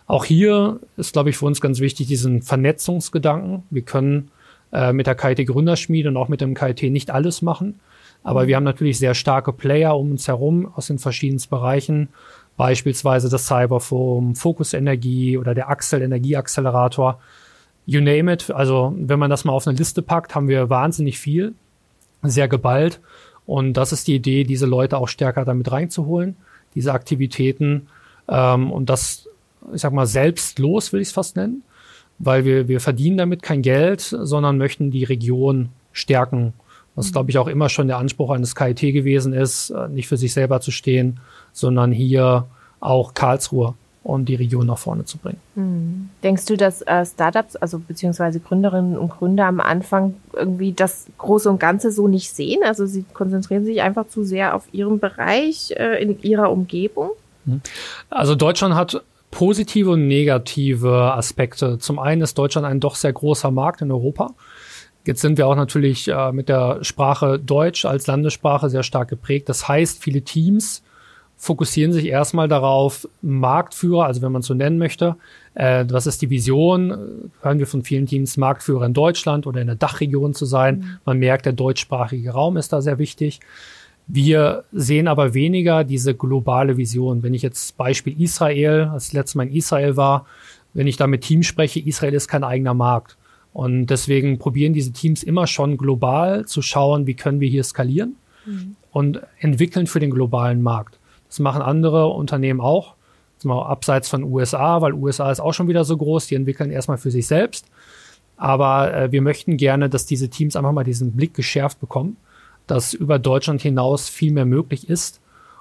Auch 0.06 0.24
hier 0.24 0.80
ist, 0.96 1.12
glaube 1.12 1.30
ich, 1.30 1.36
für 1.36 1.46
uns 1.46 1.60
ganz 1.60 1.80
wichtig, 1.80 2.06
diesen 2.06 2.42
Vernetzungsgedanken. 2.42 3.62
Wir 3.70 3.82
können 3.82 4.30
äh, 4.72 4.92
mit 4.92 5.06
der 5.06 5.14
KIT 5.14 5.46
Gründerschmiede 5.46 6.08
und 6.08 6.16
auch 6.16 6.28
mit 6.28 6.40
dem 6.40 6.54
KIT 6.54 6.82
nicht 6.84 7.10
alles 7.10 7.42
machen. 7.42 7.80
Aber 8.22 8.46
wir 8.46 8.56
haben 8.56 8.64
natürlich 8.64 8.98
sehr 8.98 9.14
starke 9.14 9.52
Player 9.52 9.96
um 9.96 10.12
uns 10.12 10.28
herum 10.28 10.70
aus 10.74 10.86
den 10.86 10.98
verschiedensten 10.98 11.50
Bereichen. 11.50 12.08
Beispielsweise 12.56 13.28
das 13.28 13.46
Cyberforum, 13.46 14.36
Focus 14.36 14.74
Energie 14.74 15.38
oder 15.38 15.54
der 15.54 15.68
Axel 15.70 16.02
Energieaccelerator. 16.02 17.18
You 17.86 18.00
name 18.00 18.32
it. 18.32 18.50
Also, 18.50 18.94
wenn 18.96 19.18
man 19.18 19.30
das 19.30 19.44
mal 19.44 19.52
auf 19.52 19.66
eine 19.66 19.76
Liste 19.76 20.02
packt, 20.02 20.34
haben 20.34 20.46
wir 20.46 20.70
wahnsinnig 20.70 21.18
viel. 21.18 21.54
Sehr 22.22 22.46
geballt. 22.46 23.00
Und 23.46 23.72
das 23.72 23.92
ist 23.92 24.06
die 24.06 24.14
Idee, 24.14 24.44
diese 24.44 24.66
Leute 24.66 24.98
auch 24.98 25.08
stärker 25.08 25.44
damit 25.44 25.72
reinzuholen 25.72 26.36
diese 26.74 26.92
Aktivitäten 26.92 27.88
ähm, 28.28 28.70
und 28.70 28.88
das, 28.88 29.28
ich 29.74 29.80
sag 29.80 29.92
mal, 29.92 30.06
selbstlos 30.06 30.92
will 30.92 31.00
ich 31.00 31.08
es 31.08 31.14
fast 31.14 31.36
nennen, 31.36 31.62
weil 32.18 32.44
wir, 32.44 32.68
wir 32.68 32.80
verdienen 32.80 33.18
damit 33.18 33.42
kein 33.42 33.62
Geld, 33.62 34.00
sondern 34.00 34.58
möchten 34.58 34.90
die 34.90 35.04
Region 35.04 35.70
stärken. 35.92 36.52
Was, 36.94 37.12
glaube 37.12 37.30
ich, 37.30 37.38
auch 37.38 37.48
immer 37.48 37.68
schon 37.68 37.88
der 37.88 37.98
Anspruch 37.98 38.30
eines 38.30 38.54
KIT 38.54 38.80
gewesen 38.80 39.32
ist, 39.32 39.70
äh, 39.70 39.88
nicht 39.88 40.08
für 40.08 40.16
sich 40.16 40.32
selber 40.32 40.60
zu 40.60 40.70
stehen, 40.70 41.20
sondern 41.52 41.92
hier 41.92 42.46
auch 42.80 43.14
Karlsruhe 43.14 43.74
und 44.04 44.28
die 44.28 44.34
Region 44.34 44.66
nach 44.66 44.78
vorne 44.78 45.04
zu 45.04 45.18
bringen. 45.18 45.38
Hm. 45.54 46.10
Denkst 46.22 46.46
du, 46.46 46.56
dass 46.56 46.82
äh, 46.82 47.04
Startups, 47.06 47.56
also 47.56 47.78
beziehungsweise 47.78 48.40
Gründerinnen 48.40 48.96
und 48.96 49.10
Gründer 49.10 49.46
am 49.46 49.60
Anfang 49.60 50.14
irgendwie 50.32 50.72
das 50.72 51.06
Große 51.18 51.48
und 51.48 51.60
Ganze 51.60 51.92
so 51.92 52.08
nicht 52.08 52.34
sehen? 52.34 52.62
Also 52.64 52.86
sie 52.86 53.04
konzentrieren 53.12 53.64
sich 53.64 53.80
einfach 53.82 54.08
zu 54.08 54.24
sehr 54.24 54.54
auf 54.56 54.64
ihren 54.72 54.98
Bereich 54.98 55.72
äh, 55.76 56.02
in 56.02 56.20
ihrer 56.22 56.50
Umgebung? 56.50 57.10
Hm. 57.46 57.60
Also 58.10 58.34
Deutschland 58.34 58.74
hat 58.74 59.02
positive 59.30 59.90
und 59.90 60.08
negative 60.08 61.14
Aspekte. 61.14 61.78
Zum 61.78 61.98
einen 61.98 62.22
ist 62.22 62.36
Deutschland 62.36 62.66
ein 62.66 62.80
doch 62.80 62.96
sehr 62.96 63.12
großer 63.12 63.50
Markt 63.50 63.82
in 63.82 63.90
Europa. 63.90 64.34
Jetzt 65.04 65.20
sind 65.20 65.38
wir 65.38 65.46
auch 65.46 65.56
natürlich 65.56 66.08
äh, 66.08 66.32
mit 66.32 66.48
der 66.48 66.82
Sprache 66.82 67.38
Deutsch 67.38 67.84
als 67.84 68.06
Landessprache 68.06 68.68
sehr 68.68 68.82
stark 68.82 69.08
geprägt. 69.08 69.48
Das 69.48 69.66
heißt, 69.66 70.00
viele 70.02 70.22
Teams 70.22 70.82
fokussieren 71.42 71.92
sich 71.92 72.06
erstmal 72.06 72.46
darauf, 72.46 73.08
Marktführer, 73.20 74.06
also 74.06 74.22
wenn 74.22 74.30
man 74.30 74.42
es 74.42 74.46
so 74.46 74.54
nennen 74.54 74.78
möchte, 74.78 75.16
äh, 75.54 75.84
was 75.90 76.06
ist 76.06 76.22
die 76.22 76.30
Vision? 76.30 77.30
Hören 77.40 77.58
wir 77.58 77.66
von 77.66 77.82
vielen 77.82 78.06
Teams, 78.06 78.36
Marktführer 78.36 78.86
in 78.86 78.94
Deutschland 78.94 79.48
oder 79.48 79.60
in 79.60 79.66
der 79.66 79.74
Dachregion 79.74 80.34
zu 80.34 80.44
sein. 80.44 80.76
Mhm. 80.76 80.98
Man 81.04 81.18
merkt, 81.18 81.44
der 81.44 81.52
deutschsprachige 81.52 82.30
Raum 82.30 82.56
ist 82.56 82.72
da 82.72 82.80
sehr 82.80 83.00
wichtig. 83.00 83.40
Wir 84.06 84.62
sehen 84.70 85.08
aber 85.08 85.34
weniger 85.34 85.82
diese 85.82 86.14
globale 86.14 86.76
Vision. 86.76 87.24
Wenn 87.24 87.34
ich 87.34 87.42
jetzt 87.42 87.76
Beispiel 87.76 88.20
Israel, 88.20 88.90
als 88.92 89.12
letztes 89.12 89.34
Mal 89.34 89.48
in 89.48 89.54
Israel 89.54 89.96
war, 89.96 90.26
wenn 90.74 90.86
ich 90.86 90.96
da 90.96 91.08
mit 91.08 91.22
Teams 91.22 91.46
spreche, 91.46 91.80
Israel 91.80 92.14
ist 92.14 92.28
kein 92.28 92.44
eigener 92.44 92.74
Markt. 92.74 93.16
Und 93.52 93.86
deswegen 93.86 94.38
probieren 94.38 94.74
diese 94.74 94.92
Teams 94.92 95.24
immer 95.24 95.48
schon 95.48 95.76
global 95.76 96.46
zu 96.46 96.62
schauen, 96.62 97.08
wie 97.08 97.14
können 97.14 97.40
wir 97.40 97.48
hier 97.48 97.64
skalieren 97.64 98.14
mhm. 98.46 98.76
und 98.92 99.20
entwickeln 99.40 99.88
für 99.88 99.98
den 99.98 100.12
globalen 100.12 100.62
Markt. 100.62 101.00
Das 101.32 101.38
machen 101.38 101.62
andere 101.62 102.08
Unternehmen 102.08 102.60
auch. 102.60 102.94
Mal 103.42 103.64
abseits 103.64 104.08
von 104.08 104.22
USA, 104.22 104.82
weil 104.82 104.92
USA 104.92 105.32
ist 105.32 105.40
auch 105.40 105.54
schon 105.54 105.66
wieder 105.66 105.84
so 105.84 105.96
groß, 105.96 106.26
die 106.26 106.34
entwickeln 106.34 106.70
erstmal 106.70 106.98
für 106.98 107.10
sich 107.10 107.26
selbst. 107.26 107.66
Aber 108.36 108.94
äh, 108.94 109.12
wir 109.12 109.22
möchten 109.22 109.56
gerne, 109.56 109.88
dass 109.88 110.04
diese 110.04 110.28
Teams 110.28 110.56
einfach 110.56 110.72
mal 110.72 110.84
diesen 110.84 111.12
Blick 111.12 111.32
geschärft 111.32 111.80
bekommen, 111.80 112.18
dass 112.66 112.92
über 112.92 113.18
Deutschland 113.18 113.62
hinaus 113.62 114.10
viel 114.10 114.30
mehr 114.30 114.44
möglich 114.44 114.90
ist. 114.90 115.20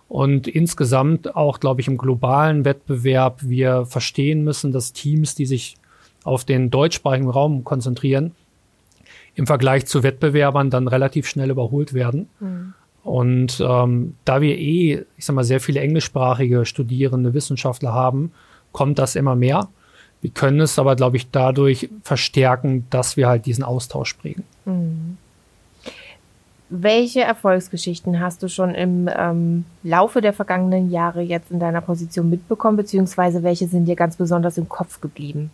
Und 0.09 0.47
insgesamt 0.47 1.37
auch, 1.37 1.61
glaube 1.61 1.79
ich, 1.79 1.87
im 1.87 1.97
globalen 1.97 2.65
Wettbewerb 2.65 3.39
wir 3.41 3.85
verstehen 3.85 4.43
müssen, 4.43 4.73
dass 4.73 4.91
Teams, 4.91 5.35
die 5.35 5.45
sich 5.45 5.77
auf 6.25 6.43
den 6.43 6.69
deutschsprachigen 6.69 7.29
Raum 7.29 7.63
konzentrieren, 7.63 8.35
im 9.35 9.47
Vergleich 9.47 9.85
zu 9.85 10.03
Wettbewerbern 10.03 10.69
dann 10.69 10.89
relativ 10.89 11.27
schnell 11.27 11.49
überholt 11.49 11.93
werden. 11.93 12.27
Mhm. 12.41 12.73
Und 13.03 13.63
ähm, 13.65 14.15
da 14.25 14.41
wir 14.41 14.57
eh, 14.57 15.05
ich 15.17 15.25
sag 15.25 15.35
mal, 15.35 15.43
sehr 15.43 15.59
viele 15.59 15.79
englischsprachige 15.79 16.65
Studierende, 16.65 17.33
Wissenschaftler 17.33 17.93
haben, 17.93 18.31
kommt 18.71 18.99
das 18.99 19.15
immer 19.15 19.35
mehr. 19.35 19.69
Wir 20.21 20.29
können 20.29 20.59
es 20.59 20.77
aber, 20.77 20.95
glaube 20.95 21.17
ich, 21.17 21.31
dadurch 21.31 21.89
verstärken, 22.03 22.85
dass 22.91 23.17
wir 23.17 23.27
halt 23.27 23.47
diesen 23.47 23.63
Austausch 23.63 24.13
prägen. 24.13 24.43
Mhm. 24.65 25.17
Welche 26.69 27.21
Erfolgsgeschichten 27.21 28.21
hast 28.21 28.43
du 28.43 28.47
schon 28.47 28.73
im 28.75 29.09
ähm, 29.13 29.65
Laufe 29.83 30.21
der 30.21 30.31
vergangenen 30.31 30.89
Jahre 30.89 31.21
jetzt 31.21 31.51
in 31.51 31.59
deiner 31.59 31.81
Position 31.81 32.29
mitbekommen, 32.29 32.77
beziehungsweise 32.77 33.43
welche 33.43 33.67
sind 33.67 33.85
dir 33.85 33.97
ganz 33.97 34.15
besonders 34.15 34.57
im 34.57 34.69
Kopf 34.69 35.01
geblieben? 35.01 35.51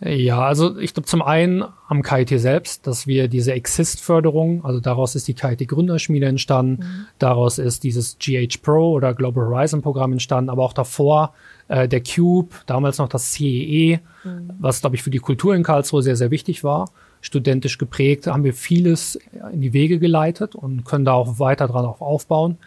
Ja, 0.00 0.42
also 0.42 0.78
ich 0.78 0.92
glaube 0.92 1.06
zum 1.06 1.22
einen 1.22 1.64
am 1.88 2.02
KIT 2.02 2.38
selbst, 2.40 2.86
dass 2.86 3.06
wir 3.06 3.28
diese 3.28 3.52
Exist-Förderung, 3.52 4.64
also 4.64 4.80
daraus 4.80 5.14
ist 5.14 5.28
die 5.28 5.34
KIT-Gründerschmiede 5.34 6.26
entstanden, 6.26 6.82
mhm. 6.82 7.06
daraus 7.18 7.58
ist 7.58 7.84
dieses 7.84 8.18
GH 8.18 8.58
Pro 8.60 8.92
oder 8.92 9.14
Global 9.14 9.46
Horizon 9.46 9.82
Programm 9.82 10.12
entstanden, 10.12 10.50
aber 10.50 10.64
auch 10.64 10.72
davor 10.72 11.32
äh, 11.68 11.88
der 11.88 12.02
Cube, 12.02 12.54
damals 12.66 12.98
noch 12.98 13.08
das 13.08 13.32
CEE, 13.32 13.94
e, 13.94 14.00
mhm. 14.24 14.50
was 14.58 14.80
glaube 14.80 14.96
ich 14.96 15.02
für 15.02 15.10
die 15.10 15.20
Kultur 15.20 15.54
in 15.54 15.62
Karlsruhe 15.62 16.02
sehr, 16.02 16.16
sehr 16.16 16.30
wichtig 16.30 16.64
war. 16.64 16.90
Studentisch 17.20 17.78
geprägt, 17.78 18.26
haben 18.26 18.44
wir 18.44 18.52
vieles 18.52 19.18
in 19.52 19.62
die 19.62 19.72
Wege 19.72 19.98
geleitet 19.98 20.54
und 20.54 20.84
können 20.84 21.06
da 21.06 21.12
auch 21.12 21.38
weiter 21.38 21.68
dran 21.68 21.86
aufbauen. 21.86 22.58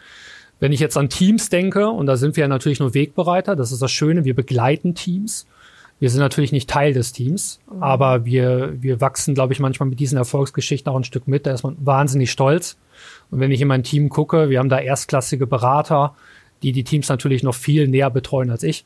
Wenn 0.58 0.72
ich 0.72 0.80
jetzt 0.80 0.96
an 0.96 1.08
Teams 1.08 1.50
denke, 1.50 1.88
und 1.88 2.06
da 2.06 2.16
sind 2.16 2.36
wir 2.36 2.42
ja 2.42 2.48
natürlich 2.48 2.80
nur 2.80 2.94
Wegbereiter, 2.94 3.54
das 3.54 3.70
ist 3.70 3.80
das 3.80 3.92
Schöne, 3.92 4.24
wir 4.24 4.34
begleiten 4.34 4.96
Teams. 4.96 5.46
Wir 6.00 6.10
sind 6.10 6.20
natürlich 6.20 6.52
nicht 6.52 6.70
Teil 6.70 6.92
des 6.92 7.12
Teams, 7.12 7.60
mhm. 7.72 7.82
aber 7.82 8.24
wir, 8.24 8.74
wir 8.80 9.00
wachsen, 9.00 9.34
glaube 9.34 9.52
ich, 9.52 9.60
manchmal 9.60 9.88
mit 9.88 10.00
diesen 10.00 10.16
Erfolgsgeschichten 10.16 10.92
auch 10.92 10.96
ein 10.96 11.04
Stück 11.04 11.26
mit. 11.26 11.46
Da 11.46 11.52
ist 11.52 11.64
man 11.64 11.76
wahnsinnig 11.80 12.30
stolz. 12.30 12.76
Und 13.30 13.40
wenn 13.40 13.50
ich 13.50 13.60
in 13.60 13.68
mein 13.68 13.82
Team 13.82 14.08
gucke, 14.08 14.48
wir 14.48 14.58
haben 14.58 14.68
da 14.68 14.78
erstklassige 14.78 15.46
Berater, 15.46 16.14
die 16.62 16.72
die 16.72 16.84
Teams 16.84 17.08
natürlich 17.08 17.42
noch 17.42 17.54
viel 17.54 17.88
näher 17.88 18.10
betreuen 18.10 18.50
als 18.50 18.62
ich. 18.62 18.84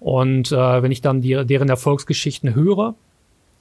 Und 0.00 0.52
äh, 0.52 0.82
wenn 0.82 0.92
ich 0.92 1.00
dann 1.00 1.22
die, 1.22 1.44
deren 1.44 1.68
Erfolgsgeschichten 1.68 2.54
höre, 2.54 2.94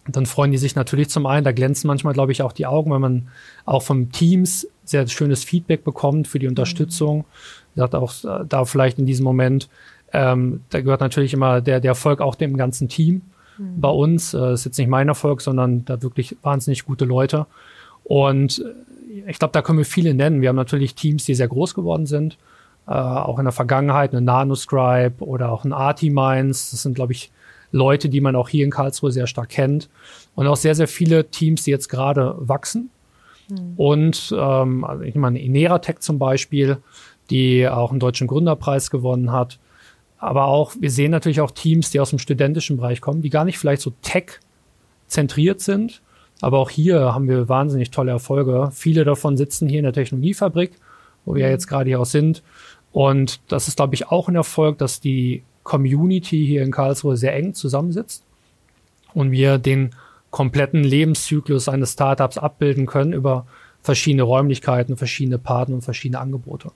dann 0.07 0.25
freuen 0.25 0.51
die 0.51 0.57
sich 0.57 0.75
natürlich 0.75 1.09
zum 1.09 1.25
einen, 1.25 1.45
da 1.45 1.53
glänzen 1.53 1.87
manchmal, 1.87 2.13
glaube 2.13 2.33
ich, 2.33 2.41
auch 2.41 2.51
die 2.51 2.65
Augen, 2.65 2.91
wenn 2.91 3.01
man 3.01 3.27
auch 3.65 3.83
vom 3.83 4.11
Teams 4.11 4.67
sehr 4.83 5.07
schönes 5.07 5.43
Feedback 5.45 5.83
bekommt 5.83 6.27
für 6.27 6.39
die 6.39 6.47
Unterstützung. 6.47 7.19
Mhm. 7.19 7.23
Sagt 7.75 7.95
auch 7.95 8.13
äh, 8.23 8.45
da 8.47 8.65
vielleicht 8.65 8.99
in 8.99 9.05
diesem 9.05 9.23
Moment, 9.23 9.69
ähm, 10.13 10.61
da 10.69 10.81
gehört 10.81 11.01
natürlich 11.01 11.33
immer 11.33 11.59
der, 11.59 11.79
der 11.79 11.89
Erfolg 11.89 12.21
auch 12.21 12.35
dem 12.35 12.55
ganzen 12.55 12.87
Team 12.87 13.23
mhm. 13.57 13.81
bei 13.81 13.89
uns. 13.89 14.33
Äh, 14.33 14.53
ist 14.53 14.65
jetzt 14.65 14.77
nicht 14.77 14.87
mein 14.87 15.07
Erfolg, 15.07 15.41
sondern 15.41 15.85
da 15.85 16.01
wirklich 16.01 16.37
wahnsinnig 16.43 16.85
gute 16.85 17.05
Leute. 17.05 17.47
Und 18.03 18.59
äh, 18.59 19.29
ich 19.29 19.39
glaube, 19.39 19.51
da 19.51 19.61
können 19.61 19.79
wir 19.79 19.85
viele 19.85 20.13
nennen. 20.13 20.41
Wir 20.41 20.49
haben 20.49 20.55
natürlich 20.55 20.95
Teams, 20.95 21.25
die 21.25 21.35
sehr 21.35 21.47
groß 21.47 21.73
geworden 21.73 22.05
sind. 22.05 22.37
Äh, 22.87 22.91
auch 22.91 23.39
in 23.39 23.45
der 23.45 23.51
Vergangenheit 23.53 24.11
eine 24.11 24.21
Nanoscribe 24.21 25.23
oder 25.23 25.51
auch 25.51 25.65
ein 25.65 25.73
Artimines. 25.73 26.71
Das 26.71 26.83
sind, 26.83 26.93
glaube 26.93 27.13
ich, 27.13 27.31
Leute, 27.71 28.07
die 28.07 28.21
man 28.21 28.35
auch 28.35 28.49
hier 28.49 28.65
in 28.65 28.71
Karlsruhe 28.71 29.11
sehr 29.11 29.25
stark 29.25 29.49
kennt. 29.49 29.89
Und 30.35 30.45
auch 30.47 30.57
sehr, 30.57 30.75
sehr 30.75 30.87
viele 30.87 31.25
Teams, 31.25 31.63
die 31.63 31.71
jetzt 31.71 31.89
gerade 31.89 32.35
wachsen. 32.37 32.91
Mhm. 33.49 33.73
Und 33.77 34.35
ähm, 34.37 34.83
also 34.83 35.03
ich 35.03 35.15
meine, 35.15 35.41
Ineratech 35.41 35.99
zum 35.99 36.19
Beispiel, 36.19 36.77
die 37.29 37.67
auch 37.67 37.91
einen 37.91 37.99
deutschen 37.99 38.27
Gründerpreis 38.27 38.91
gewonnen 38.91 39.31
hat. 39.31 39.57
Aber 40.23 40.45
auch, 40.45 40.73
wir 40.79 40.89
sehen 40.89 41.11
natürlich 41.11 41.41
auch 41.41 41.51
Teams, 41.51 41.91
die 41.91 41.99
aus 41.99 42.11
dem 42.11 42.17
studentischen 42.17 42.77
Bereich 42.77 43.01
kommen, 43.01 43.21
die 43.21 43.29
gar 43.29 43.43
nicht 43.43 43.59
vielleicht 43.59 43.81
so 43.81 43.91
tech-zentriert 44.03 45.59
sind. 45.59 46.01
Aber 46.39 46.59
auch 46.59 46.69
hier 46.69 47.13
haben 47.13 47.27
wir 47.27 47.49
wahnsinnig 47.49 47.91
tolle 47.91 48.11
Erfolge. 48.11 48.69
Viele 48.71 49.03
davon 49.03 49.35
sitzen 49.35 49.67
hier 49.67 49.79
in 49.79 49.83
der 49.83 49.91
Technologiefabrik, 49.91 50.71
wo 51.25 51.35
wir 51.35 51.45
mhm. 51.45 51.51
jetzt 51.51 51.67
gerade 51.67 51.89
hier 51.89 51.99
auch 51.99 52.05
sind. 52.05 52.41
Und 52.93 53.41
das 53.49 53.67
ist, 53.67 53.75
glaube 53.75 53.95
ich, 53.95 54.07
auch 54.07 54.29
ein 54.29 54.35
Erfolg, 54.35 54.77
dass 54.77 55.01
die 55.01 55.43
Community 55.63 56.45
hier 56.45 56.63
in 56.63 56.71
Karlsruhe 56.71 57.17
sehr 57.17 57.35
eng 57.35 57.53
zusammensitzt 57.53 58.23
und 59.13 59.31
wir 59.31 59.57
den 59.57 59.89
kompletten 60.31 60.85
Lebenszyklus 60.85 61.67
eines 61.67 61.93
Startups 61.93 62.37
abbilden 62.37 62.85
können 62.85 63.11
über 63.11 63.45
verschiedene 63.81 64.23
Räumlichkeiten, 64.23 64.95
verschiedene 64.95 65.37
Partner 65.37 65.75
und 65.75 65.81
verschiedene 65.81 66.21
Angebote. 66.21 66.71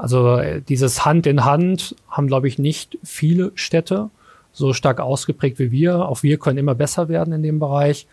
Also 0.00 0.36
äh, 0.36 0.62
dieses 0.62 1.04
Hand 1.04 1.26
in 1.26 1.44
Hand 1.44 1.94
haben, 2.08 2.26
glaube 2.26 2.48
ich, 2.48 2.58
nicht 2.58 2.98
viele 3.02 3.52
Städte 3.54 4.10
so 4.52 4.72
stark 4.72 5.00
ausgeprägt 5.00 5.58
wie 5.58 5.70
wir. 5.70 6.08
Auch 6.08 6.22
wir 6.22 6.38
können 6.38 6.58
immer 6.58 6.74
besser 6.74 7.08
werden 7.08 7.32
in 7.32 7.42
dem 7.42 7.58
Bereich. 7.58 8.06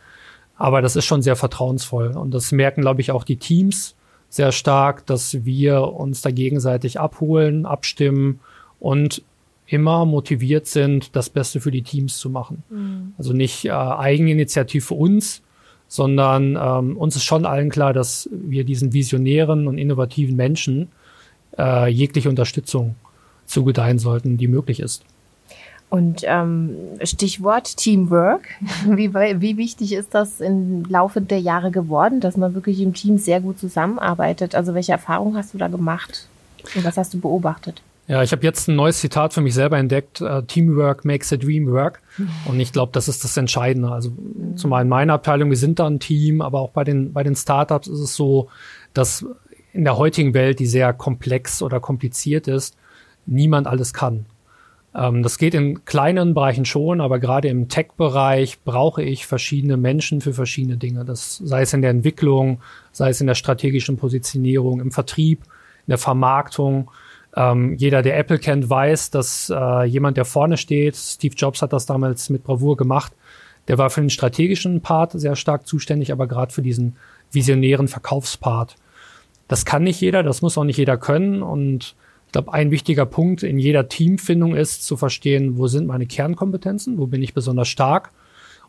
Aber 0.57 0.81
das 0.81 0.95
ist 0.95 1.05
schon 1.05 1.21
sehr 1.21 1.35
vertrauensvoll. 1.35 2.15
Und 2.17 2.33
das 2.33 2.51
merken, 2.51 2.81
glaube 2.81 3.01
ich, 3.01 3.11
auch 3.11 3.23
die 3.23 3.37
Teams 3.37 3.95
sehr 4.29 4.51
stark, 4.51 5.05
dass 5.05 5.45
wir 5.45 5.81
uns 5.81 6.21
da 6.21 6.31
gegenseitig 6.31 6.99
abholen, 6.99 7.65
abstimmen 7.65 8.39
und 8.79 9.23
immer 9.67 10.05
motiviert 10.05 10.67
sind, 10.67 11.15
das 11.15 11.29
Beste 11.29 11.61
für 11.61 11.71
die 11.71 11.83
Teams 11.83 12.17
zu 12.17 12.29
machen. 12.29 12.63
Mhm. 12.69 13.13
Also 13.17 13.33
nicht 13.33 13.65
äh, 13.65 13.71
Eigeninitiativ 13.71 14.87
für 14.87 14.95
uns, 14.95 15.41
sondern 15.87 16.57
ähm, 16.61 16.97
uns 16.97 17.15
ist 17.15 17.23
schon 17.23 17.45
allen 17.45 17.69
klar, 17.69 17.93
dass 17.93 18.29
wir 18.31 18.65
diesen 18.65 18.93
visionären 18.93 19.67
und 19.67 19.77
innovativen 19.77 20.35
Menschen 20.35 20.89
äh, 21.57 21.89
jegliche 21.89 22.29
Unterstützung 22.29 22.95
zugedeihen 23.45 23.99
sollten, 23.99 24.37
die 24.37 24.47
möglich 24.47 24.79
ist. 24.79 25.03
Und 25.89 26.21
ähm, 26.25 26.75
Stichwort 27.03 27.77
Teamwork. 27.77 28.41
Wie, 28.85 29.13
wie 29.13 29.57
wichtig 29.57 29.93
ist 29.93 30.13
das 30.13 30.41
im 30.41 30.83
Laufe 30.83 31.21
der 31.21 31.39
Jahre 31.39 31.71
geworden, 31.71 32.19
dass 32.19 32.35
man 32.35 32.53
wirklich 32.55 32.81
im 32.81 32.93
Team 32.93 33.17
sehr 33.17 33.39
gut 33.39 33.57
zusammenarbeitet? 33.57 34.53
Also 34.53 34.73
welche 34.73 34.91
Erfahrungen 34.91 35.37
hast 35.37 35.53
du 35.53 35.57
da 35.57 35.69
gemacht 35.69 36.27
und 36.75 36.83
was 36.83 36.97
hast 36.97 37.13
du 37.13 37.19
beobachtet? 37.19 37.81
Ja, 38.07 38.23
ich 38.23 38.31
habe 38.31 38.43
jetzt 38.43 38.69
ein 38.69 38.75
neues 38.77 38.99
Zitat 38.99 39.33
für 39.33 39.41
mich 39.41 39.53
selber 39.53 39.77
entdeckt. 39.77 40.21
Uh, 40.21 40.41
Teamwork 40.41 41.03
makes 41.03 41.33
a 41.33 41.35
dream 41.35 41.67
work. 41.67 42.01
Und 42.45 42.57
ich 42.57 42.71
glaube, 42.71 42.93
das 42.93 43.09
ist 43.09 43.25
das 43.25 43.35
Entscheidende. 43.35 43.91
Also 43.91 44.11
mhm. 44.11 44.55
zumal 44.55 44.83
in 44.83 44.87
meiner 44.87 45.13
Abteilung, 45.13 45.49
wir 45.49 45.57
sind 45.57 45.79
da 45.79 45.87
ein 45.87 45.99
Team, 45.99 46.41
aber 46.41 46.61
auch 46.61 46.71
bei 46.71 46.85
den, 46.85 47.11
bei 47.11 47.23
den 47.23 47.35
Startups 47.35 47.87
ist 47.87 47.99
es 47.99 48.15
so, 48.15 48.47
dass 48.93 49.25
in 49.77 49.83
der 49.83 49.97
heutigen 49.97 50.33
Welt, 50.33 50.59
die 50.59 50.65
sehr 50.65 50.91
komplex 50.91 51.61
oder 51.61 51.79
kompliziert 51.79 52.47
ist, 52.47 52.75
niemand 53.27 53.67
alles 53.67 53.93
kann. 53.93 54.25
Ähm, 54.95 55.21
das 55.21 55.37
geht 55.37 55.53
in 55.53 55.85
kleinen 55.85 56.33
Bereichen 56.33 56.65
schon, 56.65 56.99
aber 56.99 57.19
gerade 57.19 57.47
im 57.47 57.69
Tech-Bereich 57.69 58.63
brauche 58.63 59.03
ich 59.03 59.27
verschiedene 59.27 59.77
Menschen 59.77 60.19
für 60.19 60.33
verschiedene 60.33 60.77
Dinge. 60.77 61.05
Das 61.05 61.37
sei 61.37 61.61
es 61.61 61.73
in 61.73 61.83
der 61.83 61.91
Entwicklung, 61.91 62.59
sei 62.91 63.09
es 63.09 63.21
in 63.21 63.27
der 63.27 63.35
strategischen 63.35 63.97
Positionierung, 63.97 64.81
im 64.81 64.91
Vertrieb, 64.91 65.43
in 65.85 65.91
der 65.91 65.99
Vermarktung. 65.99 66.89
Ähm, 67.35 67.75
jeder, 67.75 68.01
der 68.01 68.17
Apple 68.17 68.39
kennt, 68.39 68.67
weiß, 68.67 69.11
dass 69.11 69.53
äh, 69.55 69.83
jemand, 69.83 70.17
der 70.17 70.25
vorne 70.25 70.57
steht, 70.57 70.95
Steve 70.95 71.35
Jobs 71.35 71.61
hat 71.61 71.71
das 71.71 71.85
damals 71.85 72.31
mit 72.31 72.43
Bravour 72.43 72.77
gemacht, 72.77 73.13
der 73.67 73.77
war 73.77 73.91
für 73.91 74.01
den 74.01 74.09
strategischen 74.09 74.81
Part 74.81 75.11
sehr 75.11 75.35
stark 75.35 75.67
zuständig, 75.67 76.11
aber 76.11 76.25
gerade 76.25 76.51
für 76.51 76.63
diesen 76.63 76.95
visionären 77.31 77.87
Verkaufspart. 77.87 78.75
Das 79.47 79.65
kann 79.65 79.83
nicht 79.83 80.01
jeder, 80.01 80.23
das 80.23 80.41
muss 80.41 80.57
auch 80.57 80.63
nicht 80.63 80.77
jeder 80.77 80.97
können. 80.97 81.41
Und 81.41 81.95
Ich 82.27 82.33
glaube, 82.33 82.53
ein 82.53 82.71
wichtiger 82.71 83.05
Punkt 83.05 83.41
in 83.41 83.57
jeder 83.57 83.87
Teamfindung 83.87 84.53
ist 84.53 84.83
zu 84.83 84.97
verstehen, 84.97 85.57
wo 85.57 85.67
sind 85.67 85.87
meine 85.87 86.05
Kernkompetenzen, 86.05 86.97
wo 86.97 87.07
bin 87.07 87.23
ich 87.23 87.33
besonders 87.33 87.69
stark 87.69 88.11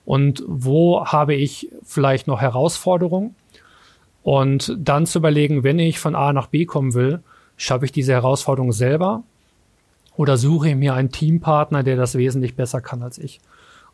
und 0.04 0.44
wo 0.47 1.04
habe 1.04 1.35
ich 1.35 1.68
vielleicht 1.82 2.28
noch 2.28 2.40
Herausforderungen. 2.40 3.35
Und 4.23 4.76
dann 4.78 5.06
zu 5.06 5.18
überlegen, 5.18 5.64
wenn 5.64 5.80
ich 5.80 5.99
von 5.99 6.14
A 6.14 6.32
nach 6.32 6.47
B 6.47 6.66
kommen 6.66 6.94
will, 6.94 7.20
schaffe 7.56 7.85
ich 7.85 7.92
diese 7.92 8.12
Herausforderung 8.12 8.73
selber 8.73 9.25
oder 10.16 10.37
suche 10.37 10.70
ich 10.70 10.76
mir 10.76 10.94
einen 10.94 11.11
Teampartner, 11.11 11.82
der 11.82 11.97
das 11.97 12.16
wesentlich 12.16 12.54
besser 12.54 12.80
kann 12.80 13.02
als 13.02 13.18
ich. 13.18 13.40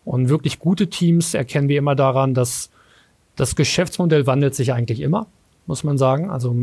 Und 0.05 0.29
wirklich 0.29 0.59
gute 0.59 0.89
Teams 0.89 1.33
erkennen 1.33 1.69
wir 1.69 1.79
immer 1.79 1.95
daran, 1.95 2.35
dass 2.35 2.71
das 3.37 3.57
Geschäftsmodell 3.57 4.27
wandelt 4.27 4.55
sich 4.55 4.75
eigentlich 4.75 5.01
immer, 5.01 5.27
muss 5.67 5.85
man 5.85 5.99
sagen. 5.99 6.31
Also 6.31 6.55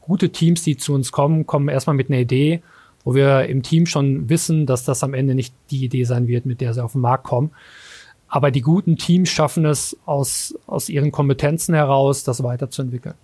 gute 0.00 0.30
Teams, 0.30 0.62
die 0.62 0.76
zu 0.76 0.94
uns 0.94 1.12
kommen, 1.12 1.46
kommen 1.46 1.68
erstmal 1.68 1.96
mit 1.96 2.10
einer 2.10 2.20
Idee, 2.20 2.62
wo 3.04 3.14
wir 3.14 3.46
im 3.46 3.62
Team 3.62 3.86
schon 3.86 4.28
wissen, 4.28 4.66
dass 4.66 4.84
das 4.84 5.02
am 5.02 5.14
Ende 5.14 5.34
nicht 5.34 5.54
die 5.70 5.84
Idee 5.84 6.04
sein 6.04 6.28
wird, 6.28 6.46
mit 6.46 6.60
der 6.60 6.74
sie 6.74 6.82
auf 6.82 6.92
den 6.92 7.00
Markt 7.00 7.24
kommen. 7.24 7.50
Aber 8.28 8.50
die 8.50 8.60
guten 8.60 8.96
Teams 8.96 9.30
schaffen 9.30 9.64
es 9.64 9.96
aus, 10.04 10.54
aus 10.66 10.88
ihren 10.88 11.12
Kompetenzen 11.12 11.74
heraus, 11.74 12.24
das 12.24 12.42
weiterzuentwickeln. 12.42 13.14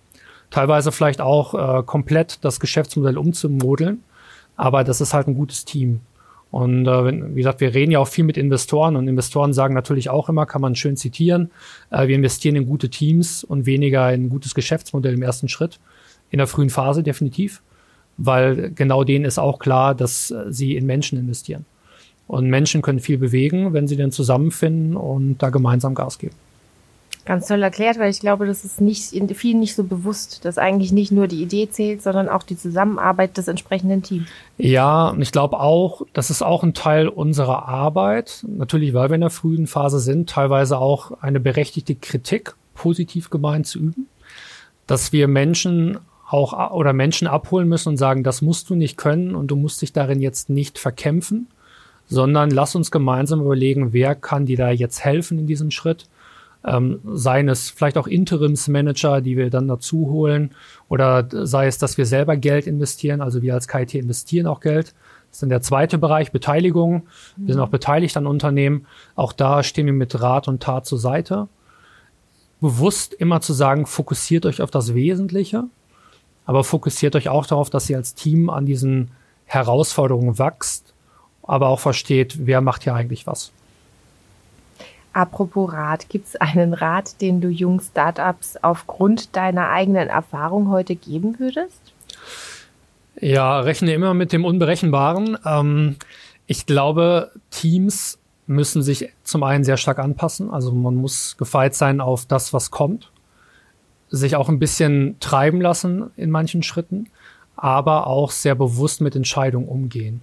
Teilweise 0.49 0.91
vielleicht 0.91 1.21
auch 1.21 1.53
äh, 1.53 1.83
komplett 1.83 2.43
das 2.43 2.59
Geschäftsmodell 2.59 3.17
umzumodeln. 3.17 4.03
Aber 4.55 4.83
das 4.83 5.01
ist 5.01 5.13
halt 5.13 5.27
ein 5.27 5.35
gutes 5.35 5.65
Team. 5.65 6.01
Und 6.55 6.87
äh, 6.87 7.03
wenn, 7.03 7.35
wie 7.35 7.39
gesagt, 7.39 7.59
wir 7.59 7.73
reden 7.73 7.91
ja 7.91 7.99
auch 7.99 8.07
viel 8.07 8.23
mit 8.23 8.37
Investoren 8.37 8.95
und 8.95 9.09
Investoren 9.09 9.51
sagen 9.51 9.73
natürlich 9.73 10.09
auch 10.09 10.29
immer, 10.29 10.45
kann 10.45 10.61
man 10.61 10.73
schön 10.73 10.95
zitieren, 10.95 11.51
äh, 11.91 12.07
wir 12.07 12.15
investieren 12.15 12.55
in 12.55 12.65
gute 12.65 12.89
Teams 12.89 13.43
und 13.43 13.65
weniger 13.65 14.13
in 14.13 14.27
ein 14.27 14.29
gutes 14.29 14.55
Geschäftsmodell 14.55 15.15
im 15.15 15.21
ersten 15.21 15.49
Schritt. 15.49 15.81
In 16.29 16.37
der 16.37 16.47
frühen 16.47 16.69
Phase 16.69 17.03
definitiv, 17.03 17.61
weil 18.15 18.71
genau 18.73 19.03
denen 19.03 19.25
ist 19.25 19.37
auch 19.37 19.59
klar, 19.59 19.95
dass 19.95 20.31
äh, 20.31 20.45
sie 20.47 20.77
in 20.77 20.85
Menschen 20.85 21.19
investieren. 21.19 21.65
Und 22.25 22.49
Menschen 22.49 22.81
können 22.81 23.01
viel 23.01 23.17
bewegen, 23.17 23.73
wenn 23.73 23.89
sie 23.89 23.97
dann 23.97 24.13
zusammenfinden 24.13 24.95
und 24.95 25.39
da 25.39 25.49
gemeinsam 25.49 25.93
Gas 25.93 26.19
geben. 26.19 26.35
Ganz 27.25 27.47
toll 27.47 27.63
erklärt, 27.63 27.97
weil 27.97 28.11
ich 28.11 28.19
glaube, 28.19 28.45
das 28.45 28.63
ist 28.63 28.79
nicht 28.79 29.09
vielen 29.35 29.59
nicht 29.59 29.73
so 29.73 29.83
bewusst, 29.83 30.45
dass 30.45 30.59
eigentlich 30.59 30.91
nicht 30.91 31.11
nur 31.11 31.27
die 31.27 31.41
Idee 31.41 31.67
zählt, 31.67 32.03
sondern 32.03 32.29
auch 32.29 32.43
die 32.43 32.55
Zusammenarbeit 32.55 33.35
des 33.37 33.47
entsprechenden 33.47 34.03
Teams. 34.03 34.27
Ja, 34.59 35.09
und 35.09 35.23
ich 35.23 35.31
glaube 35.31 35.59
auch, 35.59 36.03
das 36.13 36.29
ist 36.29 36.43
auch 36.43 36.63
ein 36.63 36.75
Teil 36.75 37.07
unserer 37.07 37.67
Arbeit. 37.67 38.45
Natürlich, 38.47 38.93
weil 38.93 39.09
wir 39.09 39.15
in 39.15 39.21
der 39.21 39.31
frühen 39.31 39.65
Phase 39.65 39.99
sind, 39.99 40.29
teilweise 40.29 40.77
auch 40.77 41.19
eine 41.21 41.39
berechtigte 41.39 41.95
Kritik 41.95 42.53
positiv 42.75 43.31
gemeint 43.31 43.65
zu 43.65 43.79
üben, 43.79 44.07
dass 44.85 45.11
wir 45.11 45.27
Menschen 45.27 45.97
auch 46.29 46.71
oder 46.73 46.93
Menschen 46.93 47.27
abholen 47.27 47.67
müssen 47.67 47.89
und 47.89 47.97
sagen, 47.97 48.23
das 48.23 48.43
musst 48.43 48.69
du 48.69 48.75
nicht 48.75 48.97
können 48.97 49.33
und 49.33 49.47
du 49.47 49.55
musst 49.55 49.81
dich 49.81 49.93
darin 49.93 50.21
jetzt 50.21 50.51
nicht 50.51 50.77
verkämpfen, 50.77 51.47
sondern 52.07 52.51
lass 52.51 52.75
uns 52.75 52.91
gemeinsam 52.91 53.41
überlegen, 53.41 53.93
wer 53.93 54.13
kann 54.13 54.45
dir 54.45 54.57
da 54.57 54.69
jetzt 54.69 55.03
helfen 55.03 55.39
in 55.39 55.47
diesem 55.47 55.71
Schritt 55.71 56.07
ähm, 56.65 56.99
seien 57.05 57.47
es 57.47 57.69
vielleicht 57.69 57.97
auch 57.97 58.07
Interimsmanager, 58.07 59.21
die 59.21 59.37
wir 59.37 59.49
dann 59.49 59.67
dazu 59.67 60.09
holen, 60.09 60.51
oder 60.89 61.27
sei 61.31 61.67
es, 61.67 61.77
dass 61.77 61.97
wir 61.97 62.05
selber 62.05 62.37
Geld 62.37 62.67
investieren, 62.67 63.21
also 63.21 63.41
wir 63.41 63.53
als 63.53 63.67
KIT 63.67 63.95
investieren 63.95 64.47
auch 64.47 64.59
Geld. 64.59 64.93
Das 65.29 65.37
ist 65.37 65.41
dann 65.41 65.49
der 65.49 65.61
zweite 65.61 65.97
Bereich, 65.97 66.31
Beteiligung. 66.31 67.07
Wir 67.35 67.53
sind 67.53 67.61
auch 67.61 67.69
beteiligt 67.69 68.15
an 68.15 68.25
Unternehmen. 68.25 68.85
Auch 69.15 69.33
da 69.33 69.63
stehen 69.63 69.85
wir 69.85 69.93
mit 69.93 70.19
Rat 70.21 70.47
und 70.47 70.63
Tat 70.63 70.85
zur 70.85 70.97
Seite. 70.97 71.49
Bewusst 72.61 73.13
immer 73.13 73.41
zu 73.41 73.51
sagen, 73.51 73.85
fokussiert 73.85 74.45
euch 74.45 74.61
auf 74.61 74.71
das 74.71 74.95
Wesentliche, 74.95 75.65
aber 76.45 76.63
fokussiert 76.63 77.15
euch 77.15 77.27
auch 77.27 77.45
darauf, 77.45 77.69
dass 77.69 77.89
ihr 77.89 77.97
als 77.97 78.15
Team 78.15 78.49
an 78.49 78.65
diesen 78.65 79.11
Herausforderungen 79.45 80.39
wächst, 80.39 80.93
aber 81.43 81.67
auch 81.67 81.79
versteht, 81.79 82.47
wer 82.47 82.61
macht 82.61 82.83
hier 82.83 82.95
eigentlich 82.95 83.27
was. 83.27 83.51
Apropos 85.15 85.71
Rat, 85.71 86.09
gibt 86.09 86.27
es 86.27 86.35
einen 86.35 86.73
Rat, 86.73 87.21
den 87.21 87.39
du 87.39 87.47
jungen 87.47 87.79
Startups 87.79 88.57
aufgrund 88.61 89.33
deiner 89.37 89.69
eigenen 89.69 90.09
Erfahrung 90.09 90.69
heute 90.69 90.97
geben 90.97 91.39
würdest? 91.39 91.79
Ja, 93.21 93.61
rechne 93.61 93.93
immer 93.93 94.13
mit 94.13 94.33
dem 94.33 94.43
Unberechenbaren. 94.43 95.37
Ähm, 95.45 95.95
ich 96.47 96.65
glaube, 96.65 97.31
Teams 97.49 98.19
müssen 98.45 98.83
sich 98.83 99.07
zum 99.23 99.43
einen 99.43 99.63
sehr 99.63 99.77
stark 99.77 99.99
anpassen. 99.99 100.51
Also 100.51 100.73
man 100.73 100.95
muss 100.95 101.37
gefeit 101.37 101.75
sein 101.75 102.01
auf 102.01 102.25
das, 102.25 102.51
was 102.51 102.69
kommt. 102.69 103.09
Sich 104.09 104.35
auch 104.35 104.49
ein 104.49 104.59
bisschen 104.59 105.15
treiben 105.21 105.61
lassen 105.61 106.11
in 106.17 106.29
manchen 106.29 106.61
Schritten, 106.61 107.07
aber 107.55 108.07
auch 108.07 108.31
sehr 108.31 108.55
bewusst 108.55 108.99
mit 108.99 109.15
Entscheidungen 109.15 109.69
umgehen. 109.69 110.19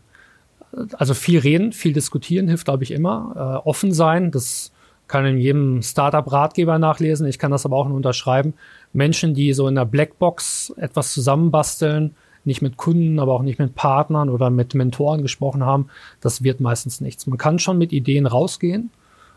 Also 0.99 1.15
viel 1.15 1.39
reden, 1.39 1.73
viel 1.73 1.95
diskutieren 1.95 2.47
hilft, 2.47 2.67
glaube 2.67 2.85
ich, 2.85 2.91
immer. 2.91 3.63
Äh, 3.65 3.67
offen 3.67 3.95
sein, 3.95 4.31
das 4.31 4.72
kann 5.13 5.27
in 5.27 5.37
jedem 5.37 5.83
Startup-Ratgeber 5.83 6.79
nachlesen. 6.79 7.27
Ich 7.27 7.39
kann 7.39 7.51
das 7.51 7.67
aber 7.67 7.77
auch 7.77 7.87
nur 7.87 7.99
unterschreiben. 7.99 8.55
Menschen, 8.95 9.35
die 9.35 9.53
so 9.53 9.69
in 9.69 9.75
der 9.75 9.85
Blackbox 9.85 10.73
etwas 10.79 11.13
zusammenbasteln, 11.13 12.17
nicht 12.45 12.63
mit 12.63 12.79
Kunden, 12.79 13.21
aber 13.21 13.35
auch 13.35 13.43
nicht 13.43 13.59
mit 13.59 13.75
Partnern 13.75 14.31
oder 14.31 14.49
mit 14.49 14.75
Mentoren 14.75 15.21
gesprochen 15.21 15.67
haben, 15.67 15.89
das 16.23 16.43
wird 16.43 16.61
meistens 16.61 17.03
nichts. 17.03 17.27
Man 17.27 17.37
kann 17.37 17.59
schon 17.59 17.77
mit 17.77 17.93
Ideen 17.93 18.25
rausgehen, 18.25 18.91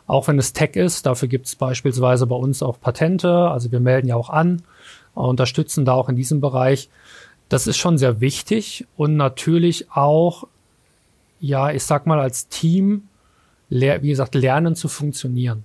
auch 0.07 0.29
wenn 0.29 0.39
es 0.39 0.53
Tech 0.53 0.77
ist. 0.77 1.05
Dafür 1.05 1.27
gibt 1.27 1.47
es 1.47 1.57
beispielsweise 1.57 2.25
bei 2.25 2.37
uns 2.37 2.63
auch 2.63 2.79
Patente. 2.79 3.49
Also 3.49 3.73
wir 3.73 3.81
melden 3.81 4.07
ja 4.07 4.15
auch 4.15 4.29
an, 4.29 4.61
unterstützen 5.13 5.83
da 5.83 5.91
auch 5.91 6.07
in 6.07 6.15
diesem 6.15 6.39
Bereich. 6.39 6.87
Das 7.49 7.67
ist 7.67 7.75
schon 7.75 7.97
sehr 7.97 8.21
wichtig 8.21 8.87
und 8.95 9.17
natürlich 9.17 9.91
auch, 9.91 10.47
ja, 11.41 11.69
ich 11.71 11.83
sag 11.83 12.07
mal, 12.07 12.21
als 12.21 12.47
Team 12.47 13.09
wie 13.69 14.09
gesagt, 14.09 14.35
lernen 14.35 14.75
zu 14.75 14.87
funktionieren. 14.87 15.63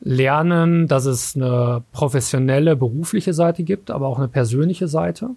Lernen, 0.00 0.88
dass 0.88 1.06
es 1.06 1.36
eine 1.36 1.84
professionelle, 1.92 2.76
berufliche 2.76 3.34
Seite 3.34 3.62
gibt, 3.62 3.90
aber 3.90 4.08
auch 4.08 4.18
eine 4.18 4.28
persönliche 4.28 4.88
Seite, 4.88 5.30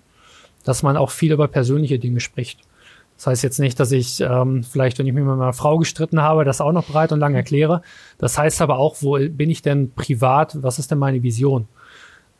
dass 0.63 0.81
man 0.81 0.97
auch 0.97 1.11
viel 1.11 1.31
über 1.31 1.47
persönliche 1.47 1.99
Dinge 1.99 2.19
spricht. 2.19 2.59
Das 3.17 3.27
heißt 3.27 3.43
jetzt 3.43 3.59
nicht, 3.59 3.79
dass 3.79 3.91
ich 3.91 4.19
ähm, 4.19 4.63
vielleicht, 4.63 4.99
wenn 4.99 5.07
ich 5.07 5.13
mich 5.13 5.23
mit 5.23 5.37
meiner 5.37 5.53
Frau 5.53 5.77
gestritten 5.77 6.21
habe, 6.21 6.43
das 6.43 6.61
auch 6.61 6.73
noch 6.73 6.85
breit 6.85 7.11
und 7.11 7.19
lang 7.19 7.33
erkläre. 7.33 7.81
Das 8.17 8.37
heißt 8.37 8.61
aber 8.61 8.77
auch, 8.77 8.97
wo 9.01 9.17
bin 9.17 9.49
ich 9.49 9.61
denn 9.61 9.91
privat? 9.91 10.61
Was 10.61 10.79
ist 10.79 10.91
denn 10.91 10.97
meine 10.97 11.23
Vision? 11.23 11.67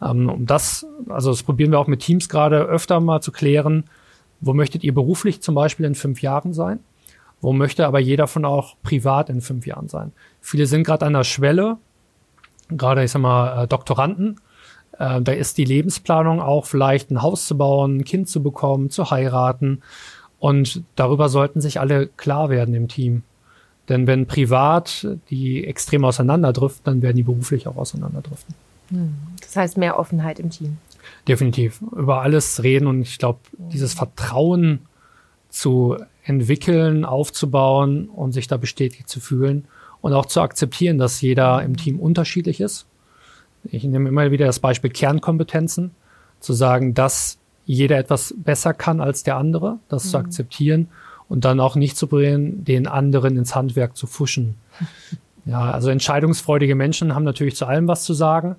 Ähm, 0.02 0.30
um 0.30 0.46
das, 0.46 0.86
also 1.08 1.32
das 1.32 1.44
probieren 1.44 1.72
wir 1.72 1.80
auch 1.80 1.88
mit 1.88 2.02
Teams 2.02 2.28
gerade 2.28 2.58
öfter 2.58 3.00
mal 3.00 3.22
zu 3.22 3.32
klären. 3.32 3.86
Wo 4.42 4.54
möchtet 4.54 4.84
ihr 4.84 4.94
beruflich 4.94 5.42
zum 5.42 5.56
Beispiel 5.56 5.86
in 5.86 5.96
fünf 5.96 6.22
Jahren 6.22 6.54
sein? 6.54 6.80
Wo 7.46 7.54
möchte 7.54 7.86
aber 7.86 8.00
jeder 8.00 8.26
von 8.26 8.44
auch 8.44 8.76
privat 8.82 9.30
in 9.30 9.40
fünf 9.40 9.68
Jahren 9.68 9.88
sein? 9.88 10.14
Viele 10.42 10.66
sind 10.66 10.84
gerade 10.84 11.06
an 11.06 11.14
der 11.14 11.24
Schwelle, 11.24 11.78
gerade 12.70 13.04
ich 13.04 13.12
sag 13.12 13.22
mal 13.22 13.66
äh, 13.66 13.68
Doktoranden. 13.68 14.40
Äh, 14.98 15.22
da 15.22 15.32
ist 15.32 15.60
die 15.60 15.64
Lebensplanung 15.64 16.42
auch 16.42 16.66
vielleicht 16.66 17.12
ein 17.12 17.22
Haus 17.22 17.46
zu 17.46 17.56
bauen, 17.56 17.98
ein 17.98 18.04
Kind 18.04 18.30
zu 18.30 18.42
bekommen, 18.42 18.90
zu 18.90 19.12
heiraten. 19.12 19.84
Und 20.40 20.82
darüber 20.96 21.30
sollten 21.30 21.62
sich 21.62 21.80
alle 21.80 22.08
klar 22.08 22.50
werden 22.50 22.74
im 22.74 22.88
Team. 22.88 23.22
Denn 23.90 24.08
wenn 24.08 24.26
privat 24.26 25.08
die 25.30 25.68
extrem 25.68 26.04
auseinanderdriften, 26.04 26.84
dann 26.86 27.02
werden 27.04 27.18
die 27.18 27.22
beruflich 27.22 27.68
auch 27.68 27.78
auseinanderdriften. 27.78 28.56
Hm. 28.90 29.14
Das 29.42 29.56
heißt 29.56 29.78
mehr 29.78 30.00
Offenheit 30.00 30.40
im 30.40 30.50
Team. 30.50 30.78
Definitiv. 31.28 31.80
Über 31.96 32.24
alles 32.24 32.64
reden 32.64 32.88
und 32.88 33.04
ich 33.04 33.20
glaube, 33.20 33.38
dieses 33.72 33.94
Vertrauen 33.94 34.80
zu 35.50 35.98
entwickeln, 36.26 37.06
aufzubauen 37.06 38.10
und 38.10 38.32
sich 38.32 38.48
da 38.48 38.58
bestätigt 38.58 39.08
zu 39.08 39.20
fühlen 39.20 39.66
und 40.02 40.14
auch 40.14 40.26
zu 40.26 40.42
akzeptieren, 40.42 40.98
dass 40.98 41.22
jeder 41.22 41.62
im 41.64 41.78
Team 41.78 42.00
unterschiedlich 42.00 42.60
ist. 42.60 42.88
Ich 43.64 43.84
nehme 43.84 44.10
immer 44.10 44.32
wieder 44.32 44.46
das 44.46 44.60
Beispiel 44.60 44.90
Kernkompetenzen, 44.90 45.92
zu 46.40 46.54
sagen, 46.54 46.94
dass 46.94 47.38
jeder 47.66 47.98
etwas 47.98 48.36
besser 48.38 48.74
kann 48.74 49.02
als 49.02 49.24
der 49.24 49.38
andere, 49.38 49.80
das 49.90 50.06
mhm. 50.06 50.10
zu 50.10 50.18
akzeptieren 50.18 50.88
und 51.28 51.46
dann 51.46 51.60
auch 51.60 51.76
nicht 51.76 51.98
zu 51.98 52.08
bringen, 52.08 52.64
den 52.64 52.88
anderen 52.88 53.38
ins 53.38 53.56
Handwerk 53.56 53.96
zu 53.96 54.08
fuschen. 54.08 54.56
Ja, 55.48 55.70
also 55.70 55.92
entscheidungsfreudige 55.92 56.74
Menschen 56.74 57.14
haben 57.14 57.24
natürlich 57.24 57.56
zu 57.56 57.68
allem 57.68 57.88
was 57.88 58.04
zu 58.04 58.16
sagen. 58.16 58.56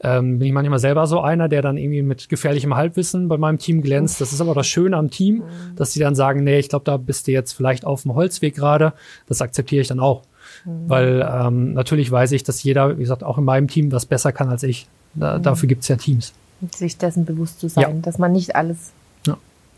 Ähm, 0.00 0.38
bin 0.38 0.46
ich 0.46 0.54
manchmal 0.54 0.78
selber 0.78 1.06
so 1.06 1.20
einer, 1.20 1.48
der 1.48 1.60
dann 1.60 1.76
irgendwie 1.76 2.02
mit 2.02 2.28
gefährlichem 2.28 2.76
Halbwissen 2.76 3.28
bei 3.28 3.36
meinem 3.36 3.58
Team 3.58 3.82
glänzt. 3.82 4.20
Das 4.20 4.32
ist 4.32 4.40
aber 4.40 4.54
das 4.54 4.66
Schöne 4.66 4.96
am 4.96 5.10
Team, 5.10 5.42
dass 5.74 5.92
die 5.92 5.98
dann 5.98 6.14
sagen, 6.14 6.44
nee, 6.44 6.58
ich 6.58 6.68
glaube, 6.68 6.84
da 6.84 6.96
bist 6.96 7.26
du 7.26 7.32
jetzt 7.32 7.52
vielleicht 7.52 7.84
auf 7.84 8.02
dem 8.02 8.14
Holzweg 8.14 8.54
gerade. 8.54 8.92
Das 9.26 9.42
akzeptiere 9.42 9.82
ich 9.82 9.88
dann 9.88 9.98
auch. 9.98 10.22
Mhm. 10.64 10.88
Weil 10.88 11.28
ähm, 11.30 11.72
natürlich 11.74 12.10
weiß 12.10 12.32
ich, 12.32 12.44
dass 12.44 12.62
jeder, 12.62 12.96
wie 12.96 13.02
gesagt, 13.02 13.24
auch 13.24 13.38
in 13.38 13.44
meinem 13.44 13.68
Team 13.68 13.90
was 13.90 14.06
besser 14.06 14.32
kann 14.32 14.48
als 14.48 14.62
ich. 14.62 14.86
Da, 15.14 15.38
mhm. 15.38 15.42
Dafür 15.42 15.68
gibt's 15.68 15.88
ja 15.88 15.96
Teams. 15.96 16.32
Sich 16.74 16.96
dessen 16.96 17.24
bewusst 17.24 17.60
zu 17.60 17.68
sein, 17.68 17.96
ja. 17.96 18.00
dass 18.02 18.18
man 18.18 18.32
nicht 18.32 18.56
alles 18.56 18.92
ja. 19.26 19.36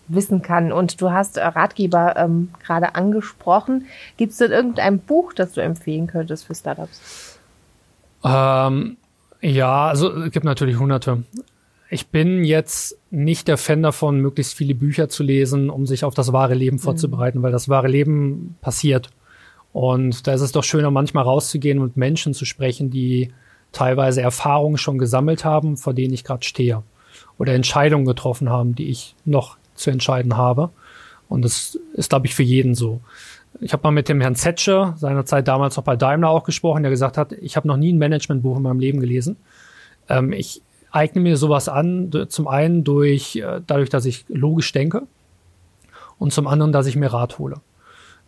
wissen 0.09 0.42
kann. 0.42 0.72
Und 0.72 1.00
du 1.00 1.11
hast 1.11 1.37
äh, 1.37 1.44
Ratgeber 1.44 2.16
ähm, 2.16 2.50
gerade 2.62 2.94
angesprochen. 2.94 3.87
Gibt 4.16 4.33
es 4.33 4.38
denn 4.38 4.50
irgendein 4.50 4.98
Buch, 4.98 5.33
das 5.33 5.52
du 5.52 5.62
empfehlen 5.62 6.06
könntest 6.06 6.44
für 6.44 6.54
Startups? 6.54 7.38
Ähm, 8.24 8.96
ja, 9.40 9.88
also 9.88 10.11
es 10.22 10.33
gibt 10.33 10.44
natürlich 10.44 10.79
hunderte. 10.79 11.24
ich 11.90 12.09
bin 12.09 12.44
jetzt 12.44 12.98
nicht 13.11 13.48
der 13.48 13.57
Fan 13.57 13.83
davon, 13.83 14.20
möglichst 14.20 14.55
viele 14.55 14.74
Bücher 14.74 15.09
zu 15.09 15.22
lesen, 15.22 15.70
um 15.70 15.87
sich 15.87 16.05
auf 16.05 16.14
das 16.14 16.33
wahre 16.33 16.55
Leben 16.55 16.76
mhm. 16.76 16.81
vorzubereiten, 16.81 17.42
weil 17.42 17.53
das 17.53 17.68
wahre 17.68 17.88
Leben 17.88 18.57
passiert. 18.61 19.11
Und 19.72 20.26
da 20.26 20.35
ist 20.35 20.40
es 20.40 20.53
doch 20.53 20.64
schöner, 20.64 20.90
manchmal 20.90 21.24
rauszugehen 21.24 21.79
und 21.79 21.96
Menschen 21.96 22.35
zu 22.35 22.44
sprechen, 22.44 22.90
die 22.90 23.33
teilweise 23.72 24.20
Erfahrungen 24.20 24.79
schon 24.79 24.98
gesammelt 24.98 25.44
haben, 25.44 25.76
vor 25.76 25.94
denen 25.94 26.12
ich 26.12 26.24
gerade 26.24 26.44
stehe. 26.44 26.83
Oder 27.38 27.55
Entscheidungen 27.55 28.05
getroffen 28.05 28.50
haben, 28.50 28.74
die 28.74 28.88
ich 28.88 29.14
noch 29.24 29.57
zu 29.74 29.90
entscheiden 29.90 30.37
habe. 30.37 30.70
Und 31.29 31.42
das 31.42 31.79
ist, 31.94 32.11
glaube 32.11 32.26
ich, 32.26 32.35
für 32.35 32.42
jeden 32.42 32.74
so. 32.74 33.00
Ich 33.61 33.73
habe 33.73 33.83
mal 33.83 33.91
mit 33.91 34.09
dem 34.09 34.21
Herrn 34.21 34.37
Zetsche, 34.37 34.95
seinerzeit 34.97 35.49
damals 35.49 35.77
noch 35.77 35.85
bei 35.85 35.97
Daimler 35.97 36.31
auch 36.31 36.45
gesprochen, 36.45 36.83
der 36.83 36.91
gesagt 36.91 37.19
hat, 37.19 37.33
ich 37.33 37.57
habe 37.57 37.67
noch 37.67 37.77
nie 37.77 37.93
ein 37.93 37.99
Managementbuch 37.99 38.57
in 38.57 38.63
meinem 38.63 38.79
Leben 38.79 39.01
gelesen. 39.01 39.37
Ähm, 40.09 40.33
ich 40.33 40.63
eigne 40.93 41.21
mir 41.21 41.37
sowas 41.37 41.69
an, 41.69 42.11
zum 42.29 42.49
einen 42.49 42.85
durch, 42.85 43.37
äh, 43.37 43.61
dadurch, 43.67 43.91
dass 43.91 44.05
ich 44.05 44.25
logisch 44.29 44.73
denke 44.73 45.03
und 46.19 46.33
zum 46.33 46.47
anderen, 46.47 46.73
dass 46.73 46.87
ich 46.87 46.97
mir 46.97 47.13
Rat 47.13 47.39
hole. 47.39 47.57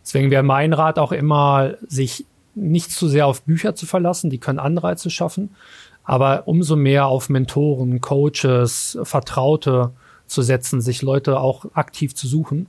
Deswegen 0.03 0.31
wäre 0.31 0.43
mein 0.43 0.73
Rat 0.73 0.99
auch 0.99 1.11
immer, 1.11 1.75
sich 1.87 2.25
nicht 2.55 2.91
zu 2.91 3.07
sehr 3.07 3.25
auf 3.25 3.43
Bücher 3.43 3.75
zu 3.75 3.85
verlassen, 3.85 4.29
die 4.29 4.37
können 4.37 4.59
Anreize 4.59 5.09
schaffen, 5.09 5.55
aber 6.03 6.47
umso 6.47 6.75
mehr 6.75 7.07
auf 7.07 7.29
Mentoren, 7.29 8.01
Coaches, 8.01 8.99
Vertraute 9.03 9.91
zu 10.27 10.41
setzen, 10.41 10.81
sich 10.81 11.01
Leute 11.01 11.39
auch 11.39 11.65
aktiv 11.73 12.15
zu 12.15 12.27
suchen, 12.27 12.67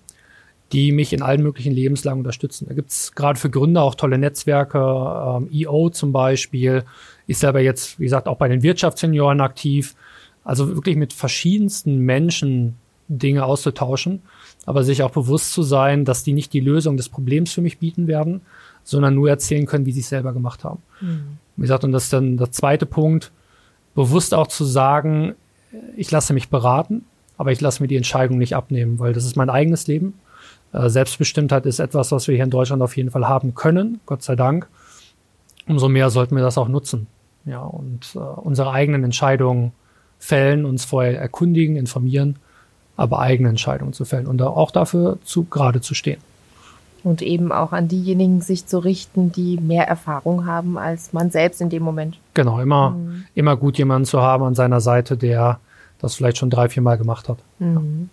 die 0.73 0.93
mich 0.93 1.13
in 1.13 1.23
allen 1.23 1.43
möglichen 1.43 1.73
Lebenslagen 1.73 2.21
unterstützen. 2.21 2.67
Da 2.69 2.75
gibt's 2.75 3.13
gerade 3.15 3.39
für 3.39 3.51
Gründer 3.51 3.83
auch 3.83 3.95
tolle 3.95 4.19
Netzwerke, 4.19 4.79
ähm, 4.79 5.49
EO 5.53 5.91
zum 5.91 6.13
Beispiel, 6.13 6.85
ist 7.27 7.41
selber 7.41 7.61
jetzt, 7.61 8.01
wie 8.01 8.05
gesagt, 8.05 8.27
auch 8.27 8.39
bei 8.39 8.49
den 8.49 8.63
Wirtschaftssenioren 8.63 9.41
aktiv. 9.41 9.95
Also 10.43 10.69
wirklich 10.69 10.97
mit 10.97 11.13
verschiedensten 11.13 11.99
Menschen 11.99 12.77
Dinge 13.09 13.45
auszutauschen, 13.45 14.23
aber 14.67 14.83
sich 14.83 15.03
auch 15.03 15.11
bewusst 15.11 15.53
zu 15.53 15.63
sein, 15.63 16.05
dass 16.05 16.23
die 16.23 16.33
nicht 16.33 16.53
die 16.53 16.61
Lösung 16.61 16.97
des 16.97 17.09
Problems 17.09 17.53
für 17.53 17.61
mich 17.61 17.79
bieten 17.79 18.07
werden, 18.07 18.41
sondern 18.83 19.15
nur 19.15 19.29
erzählen 19.29 19.67
können, 19.67 19.87
wie 19.87 19.93
sie 19.93 20.01
es 20.01 20.09
selber 20.09 20.33
gemacht 20.33 20.65
haben. 20.65 20.83
Mhm. 21.01 21.39
Wie 21.57 21.63
gesagt, 21.63 21.85
und 21.85 21.93
das 21.93 22.05
ist 22.05 22.13
dann 22.13 22.37
der 22.37 22.51
zweite 22.51 22.87
Punkt, 22.87 23.33
bewusst 23.95 24.35
auch 24.35 24.47
zu 24.47 24.65
sagen, 24.65 25.35
ich 25.97 26.11
lasse 26.11 26.35
mich 26.35 26.49
beraten, 26.49 27.05
aber 27.37 27.53
ich 27.53 27.61
lasse 27.61 27.83
mir 27.83 27.89
die 27.89 27.97
Entscheidung 27.97 28.39
nicht 28.39 28.55
abnehmen, 28.55 28.99
weil 28.99 29.13
das 29.13 29.25
ist 29.25 29.37
mein 29.37 29.51
eigenes 29.51 29.87
Leben. 29.87 30.15
Äh, 30.75 30.91
Selbstbestimmtheit 30.91 31.67
ist 31.67 31.79
etwas, 31.79 32.13
was 32.13 32.29
wir 32.29 32.35
hier 32.35 32.45
in 32.45 32.51
Deutschland 32.51 32.83
auf 32.83 32.97
jeden 32.97 33.11
Fall 33.11 33.29
haben 33.29 33.55
können, 33.55 34.01
Gott 34.07 34.23
sei 34.23 34.37
Dank. 34.37 34.69
Umso 35.67 35.89
mehr 35.89 36.11
sollten 36.11 36.37
wir 36.37 36.43
das 36.43 36.59
auch 36.59 36.69
nutzen. 36.69 37.07
Ja, 37.47 37.61
und 37.61 38.15
äh, 38.15 38.19
unsere 38.19 38.73
eigenen 38.73 39.05
Entscheidungen 39.05 39.73
fällen, 40.19 40.65
uns 40.65 40.85
vorher 40.85 41.19
erkundigen, 41.19 41.77
informieren, 41.77 42.37
aber 42.97 43.21
eigene 43.21 43.51
Entscheidungen 43.51 43.93
zu 43.93 44.05
fällen 44.05 44.27
und 44.27 44.41
auch 44.43 44.71
dafür 44.71 45.19
zu 45.25 45.45
gerade 45.45 45.81
zu 45.81 45.95
stehen. 45.95 46.21
Und 47.03 47.21
eben 47.21 47.53
auch 47.53 47.73
an 47.73 47.87
diejenigen 47.87 48.41
sich 48.41 48.67
zu 48.67 48.79
richten, 48.79 49.31
die 49.31 49.59
mehr 49.59 49.87
Erfahrung 49.87 50.47
haben 50.47 50.79
als 50.79 51.13
man 51.13 51.31
selbst 51.31 51.61
in 51.61 51.69
dem 51.69 51.83
Moment. 51.83 52.19
Genau, 52.33 52.61
immer, 52.61 52.91
mhm. 52.91 53.25
immer 53.35 53.57
gut 53.57 53.77
jemanden 53.77 54.07
zu 54.07 54.23
haben 54.23 54.43
an 54.43 54.55
seiner 54.55 54.81
Seite, 54.81 55.19
der 55.19 55.61
das 55.99 56.15
vielleicht 56.15 56.39
schon 56.39 56.49
drei, 56.49 56.71
vier 56.71 56.83
Mal 56.83 56.97
gemacht 56.97 57.29
hat. 57.29 57.39
Mhm. 57.59 58.09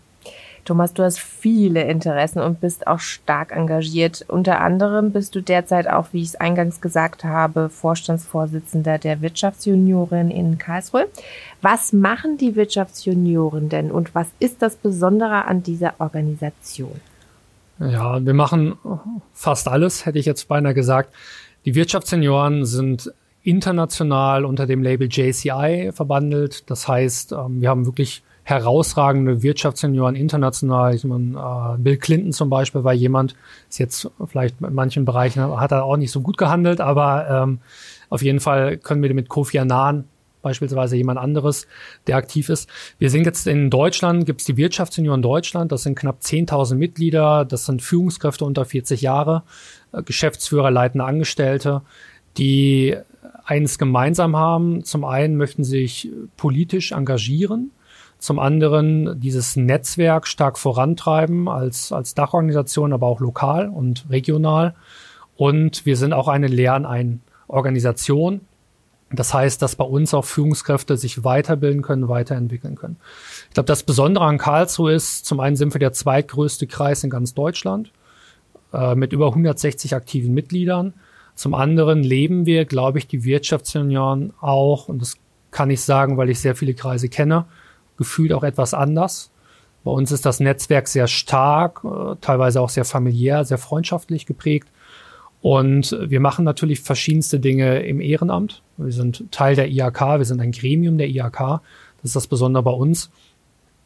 Thomas, 0.65 0.93
du 0.93 1.03
hast 1.03 1.19
viele 1.19 1.83
Interessen 1.83 2.39
und 2.39 2.61
bist 2.61 2.87
auch 2.87 2.99
stark 2.99 3.51
engagiert. 3.51 4.25
Unter 4.27 4.61
anderem 4.61 5.11
bist 5.11 5.35
du 5.35 5.41
derzeit 5.41 5.87
auch, 5.87 6.07
wie 6.11 6.21
ich 6.21 6.29
es 6.29 6.35
eingangs 6.35 6.81
gesagt 6.81 7.23
habe, 7.23 7.69
Vorstandsvorsitzender 7.69 8.97
der 8.97 9.21
Wirtschaftsjunioren 9.21 10.29
in 10.29 10.57
Karlsruhe. 10.57 11.07
Was 11.61 11.93
machen 11.93 12.37
die 12.37 12.55
Wirtschaftsjunioren 12.55 13.69
denn 13.69 13.91
und 13.91 14.13
was 14.13 14.27
ist 14.39 14.61
das 14.61 14.75
Besondere 14.75 15.45
an 15.45 15.63
dieser 15.63 15.95
Organisation? 15.99 16.99
Ja, 17.79 18.23
wir 18.23 18.33
machen 18.33 18.77
fast 19.33 19.67
alles, 19.67 20.05
hätte 20.05 20.19
ich 20.19 20.25
jetzt 20.25 20.47
beinahe 20.47 20.75
gesagt. 20.75 21.13
Die 21.65 21.73
Wirtschaftssenioren 21.73 22.65
sind 22.65 23.11
international 23.43 24.45
unter 24.45 24.67
dem 24.67 24.83
Label 24.83 25.07
JCI 25.09 25.91
verbandelt. 25.93 26.69
Das 26.69 26.87
heißt, 26.87 27.31
ähm, 27.31 27.61
wir 27.61 27.69
haben 27.69 27.85
wirklich 27.85 28.23
herausragende 28.43 29.43
Wirtschaftssenioren 29.43 30.15
international. 30.15 30.95
Ich 30.95 31.03
meine, 31.03 31.37
äh, 31.37 31.77
Bill 31.77 31.97
Clinton 31.97 32.31
zum 32.31 32.49
Beispiel 32.49 32.83
war 32.83 32.93
jemand, 32.93 33.35
ist 33.69 33.79
jetzt 33.79 34.09
vielleicht 34.25 34.61
in 34.61 34.73
manchen 34.73 35.05
Bereichen 35.05 35.41
hat 35.59 35.71
er 35.71 35.83
auch 35.83 35.97
nicht 35.97 36.11
so 36.11 36.21
gut 36.21 36.37
gehandelt, 36.37 36.81
aber 36.81 37.27
ähm, 37.29 37.59
auf 38.09 38.21
jeden 38.21 38.39
Fall 38.39 38.77
können 38.77 39.03
wir 39.03 39.13
mit 39.13 39.29
Kofi 39.29 39.59
Annan 39.59 40.05
beispielsweise 40.41 40.95
jemand 40.95 41.19
anderes, 41.19 41.67
der 42.07 42.17
aktiv 42.17 42.49
ist. 42.49 42.67
Wir 42.97 43.09
sind 43.09 43.25
jetzt 43.25 43.47
in 43.47 43.69
Deutschland, 43.69 44.25
gibt 44.25 44.41
es 44.41 44.47
die 44.47 44.57
Wirtschaftssenioren 44.57 45.21
Deutschland, 45.21 45.71
das 45.71 45.83
sind 45.83 45.95
knapp 45.95 46.19
10.000 46.21 46.75
Mitglieder, 46.75 47.45
das 47.45 47.65
sind 47.65 47.81
Führungskräfte 47.81 48.45
unter 48.45 48.65
40 48.65 49.01
Jahre, 49.01 49.43
äh, 49.91 50.01
Geschäftsführer, 50.03 50.71
leitende 50.71 51.05
Angestellte, 51.05 51.83
die 52.37 52.97
eines 53.45 53.77
gemeinsam 53.77 54.35
haben. 54.35 54.83
Zum 54.83 55.03
einen 55.03 55.35
möchten 55.37 55.63
sie 55.63 55.81
sich 55.81 56.09
politisch 56.37 56.91
engagieren, 56.91 57.71
zum 58.21 58.37
anderen 58.37 59.19
dieses 59.19 59.55
Netzwerk 59.55 60.27
stark 60.27 60.59
vorantreiben 60.59 61.49
als, 61.49 61.91
als 61.91 62.13
Dachorganisation, 62.13 62.93
aber 62.93 63.07
auch 63.07 63.19
lokal 63.19 63.67
und 63.67 64.05
regional. 64.11 64.75
Und 65.35 65.87
wir 65.87 65.97
sind 65.97 66.13
auch 66.13 66.27
eine 66.27 66.45
Lernorganisation. 66.45 68.41
Das 69.11 69.33
heißt, 69.33 69.59
dass 69.63 69.75
bei 69.75 69.85
uns 69.85 70.13
auch 70.13 70.23
Führungskräfte 70.23 70.97
sich 70.97 71.23
weiterbilden 71.23 71.81
können, 71.81 72.09
weiterentwickeln 72.09 72.75
können. 72.75 72.97
Ich 73.47 73.55
glaube, 73.55 73.65
das 73.65 73.81
Besondere 73.81 74.25
an 74.25 74.37
Karlsruhe 74.37 74.93
ist, 74.93 75.25
zum 75.25 75.39
einen 75.39 75.55
sind 75.55 75.73
wir 75.73 75.79
der 75.79 75.91
zweitgrößte 75.91 76.67
Kreis 76.67 77.03
in 77.03 77.09
ganz 77.09 77.33
Deutschland 77.33 77.91
äh, 78.71 78.93
mit 78.93 79.13
über 79.13 79.29
160 79.29 79.95
aktiven 79.95 80.35
Mitgliedern. 80.35 80.93
Zum 81.33 81.55
anderen 81.55 82.03
leben 82.03 82.45
wir, 82.45 82.65
glaube 82.65 82.99
ich, 82.99 83.07
die 83.07 83.23
Wirtschaftsunion 83.23 84.31
auch, 84.39 84.89
und 84.89 85.01
das 85.01 85.15
kann 85.49 85.71
ich 85.71 85.81
sagen, 85.81 86.17
weil 86.17 86.29
ich 86.29 86.39
sehr 86.39 86.55
viele 86.55 86.75
Kreise 86.75 87.09
kenne, 87.09 87.45
gefühlt 88.01 88.33
auch 88.33 88.43
etwas 88.43 88.73
anders. 88.73 89.29
Bei 89.83 89.91
uns 89.91 90.11
ist 90.11 90.25
das 90.25 90.39
Netzwerk 90.39 90.87
sehr 90.87 91.07
stark, 91.07 91.81
äh, 91.83 92.15
teilweise 92.19 92.61
auch 92.61 92.69
sehr 92.69 92.85
familiär, 92.85 93.45
sehr 93.45 93.59
freundschaftlich 93.59 94.25
geprägt. 94.25 94.67
Und 95.41 95.95
wir 95.99 96.19
machen 96.19 96.43
natürlich 96.43 96.81
verschiedenste 96.81 97.39
Dinge 97.39 97.83
im 97.83 98.01
Ehrenamt. 98.01 98.63
Wir 98.77 98.91
sind 98.91 99.31
Teil 99.31 99.55
der 99.55 99.69
IAK, 99.69 100.19
wir 100.19 100.25
sind 100.25 100.41
ein 100.41 100.51
Gremium 100.51 100.97
der 100.97 101.09
IAK. 101.09 101.61
Das 102.01 102.09
ist 102.09 102.15
das 102.15 102.27
Besondere 102.27 102.63
bei 102.63 102.71
uns. 102.71 103.11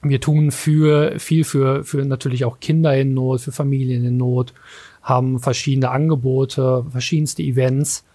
Wir 0.01 0.21
tun 0.21 0.51
für, 0.51 1.19
viel 1.19 1.43
für, 1.43 1.83
für 1.83 2.05
natürlich 2.05 2.45
auch 2.45 2.59
Kinder 2.59 2.95
in 2.95 3.13
Not, 3.13 3.41
für 3.41 3.51
Familien 3.51 4.05
in 4.05 4.17
Not, 4.17 4.53
haben 5.01 5.39
verschiedene 5.39 5.89
Angebote, 5.89 6.85
verschiedenste 6.91 7.41
Events. 7.43 8.05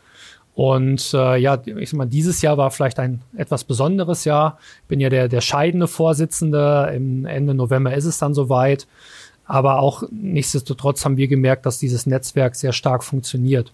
Und 0.61 1.15
äh, 1.15 1.39
ja, 1.39 1.59
ich 1.65 1.89
sag 1.89 1.97
mal, 1.97 2.05
dieses 2.05 2.43
Jahr 2.43 2.59
war 2.59 2.71
vielleicht 2.71 2.99
ein 2.99 3.23
etwas 3.35 3.65
besonderes 3.65 4.27
Jahr. 4.27 4.59
Ich 4.83 4.89
bin 4.89 5.01
ja 5.01 5.09
der, 5.09 5.27
der 5.27 5.41
scheidende 5.41 5.89
Vorsitzende. 5.89 6.93
Im 6.95 7.25
Ende 7.25 7.55
November 7.55 7.95
ist 7.95 8.05
es 8.05 8.19
dann 8.19 8.35
soweit. 8.35 8.87
Aber 9.47 9.79
auch 9.79 10.03
nichtsdestotrotz 10.11 11.03
haben 11.03 11.17
wir 11.17 11.29
gemerkt, 11.29 11.65
dass 11.65 11.79
dieses 11.79 12.05
Netzwerk 12.05 12.57
sehr 12.57 12.75
stark 12.75 13.05
funktioniert. 13.05 13.73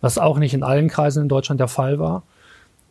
Was 0.00 0.16
auch 0.16 0.38
nicht 0.38 0.54
in 0.54 0.62
allen 0.62 0.88
Kreisen 0.88 1.24
in 1.24 1.28
Deutschland 1.28 1.60
der 1.60 1.68
Fall 1.68 1.98
war. 1.98 2.22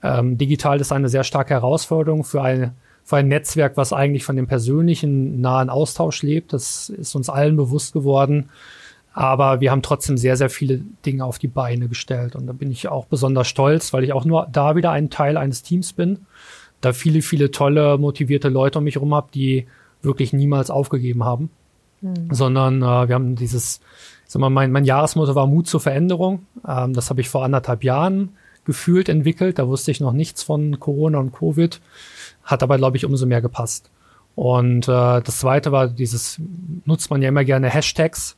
Ähm, 0.04 0.38
digital 0.38 0.80
ist 0.80 0.91
eine 0.91 1.10
sehr 1.10 1.23
starke 1.23 1.56
Herausforderung 1.56 2.23
für, 2.23 2.43
eine, 2.43 2.75
für 3.04 3.17
ein 3.17 3.27
Netzwerk, 3.27 3.75
was 3.75 3.91
eigentlich 3.91 4.23
von 4.23 4.36
dem 4.36 4.45
persönlichen 4.45 5.41
nahen 5.41 5.71
Austausch 5.71 6.21
lebt. 6.21 6.54
Das 6.54 6.89
ist 6.89 7.15
uns 7.15 7.27
allen 7.27 7.58
bewusst 7.58 7.93
geworden. 7.93 8.51
Aber 9.13 9.60
wir 9.60 9.71
haben 9.71 9.82
trotzdem 9.82 10.17
sehr, 10.17 10.38
sehr 10.38 10.50
viele 10.50 10.82
Dinge 11.06 11.26
auf 11.26 11.38
die 11.38 11.47
Beine 11.47 11.88
gestellt. 11.89 12.36
Und 12.36 12.47
da 12.47 12.54
bin 12.54 12.71
ich 12.71 12.88
auch 12.88 13.06
besonders 13.06 13.47
stolz, 13.47 13.91
weil 13.93 14.04
ich 14.04 14.13
auch 14.13 14.26
nur 14.26 14.47
da 14.52 14.76
wieder 14.76 14.91
ein 14.91 15.10
Teil 15.10 15.38
eines 15.38 15.63
Teams 15.63 15.93
bin. 15.93 16.19
Da 16.80 16.93
viele, 16.93 17.21
viele 17.21 17.52
tolle, 17.52 17.97
motivierte 17.97 18.50
Leute 18.50 18.80
um 18.80 18.86
mich 18.86 18.95
herum 18.95 19.13
habe, 19.13 19.28
die 19.34 19.67
wirklich 20.02 20.34
niemals 20.34 20.69
aufgegeben 20.71 21.26
haben. 21.26 21.50
Mhm. 22.00 22.30
Sondern 22.32 22.82
äh, 22.82 23.08
wir 23.10 23.15
haben 23.15 23.36
dieses, 23.36 23.82
sag 24.26 24.39
mal, 24.39 24.50
mein, 24.50 24.71
mein 24.71 24.86
Jahresmotto 24.86 25.36
war 25.36 25.45
Mut 25.45 25.67
zur 25.67 25.82
Veränderung. 25.82 26.45
Ähm, 26.65 26.93
das 26.93 27.10
habe 27.10 27.19
ich 27.19 27.28
vor 27.28 27.43
anderthalb 27.43 27.84
Jahren 27.84 28.30
gefühlt 28.63 29.10
entwickelt. 29.10 29.60
Da 29.60 29.67
wusste 29.67 29.91
ich 29.91 30.00
noch 30.00 30.13
nichts 30.13 30.41
von 30.41 30.80
Corona 30.80 31.19
und 31.19 31.34
Covid. 31.34 31.82
Hat 32.43 32.63
aber, 32.63 32.78
glaube 32.78 32.95
ich, 32.95 33.06
umso 33.06 33.26
mehr 33.26 33.41
gepasst. 33.41 33.89
Und 34.36 34.88
äh, 34.88 35.21
das 35.21 35.39
zweite 35.39 35.74
war 35.74 35.89
dieses, 35.89 36.39
nutzt 36.86 37.10
man 37.10 37.21
ja 37.21 37.28
immer 37.28 37.43
gerne 37.43 37.69
Hashtags 37.69 38.38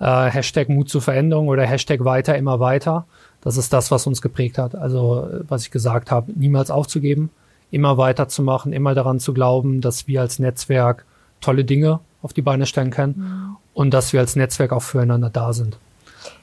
äh, 0.00 0.30
Hashtag 0.30 0.68
Mut 0.68 0.88
zur 0.88 1.02
Veränderung 1.02 1.48
oder 1.48 1.64
Hashtag 1.64 2.04
weiter, 2.04 2.36
immer 2.36 2.60
weiter. 2.60 3.06
Das 3.40 3.56
ist 3.56 3.72
das, 3.72 3.90
was 3.90 4.06
uns 4.06 4.22
geprägt 4.22 4.58
hat. 4.58 4.74
Also, 4.74 5.28
was 5.48 5.62
ich 5.62 5.70
gesagt 5.70 6.10
habe, 6.10 6.32
niemals 6.34 6.70
aufzugeben, 6.70 7.30
immer 7.70 7.98
weiterzumachen, 7.98 8.72
immer 8.72 8.94
daran 8.94 9.20
zu 9.20 9.34
glauben, 9.34 9.80
dass 9.80 10.06
wir 10.06 10.20
als 10.20 10.38
Netzwerk 10.38 11.04
tolle 11.40 11.64
Dinge 11.64 12.00
auf 12.22 12.32
die 12.32 12.42
Beine 12.42 12.66
stellen 12.66 12.90
können 12.90 13.14
mhm. 13.16 13.56
und 13.74 13.92
dass 13.92 14.12
wir 14.12 14.20
als 14.20 14.34
Netzwerk 14.34 14.72
auch 14.72 14.82
füreinander 14.82 15.30
da 15.30 15.52
sind. 15.52 15.76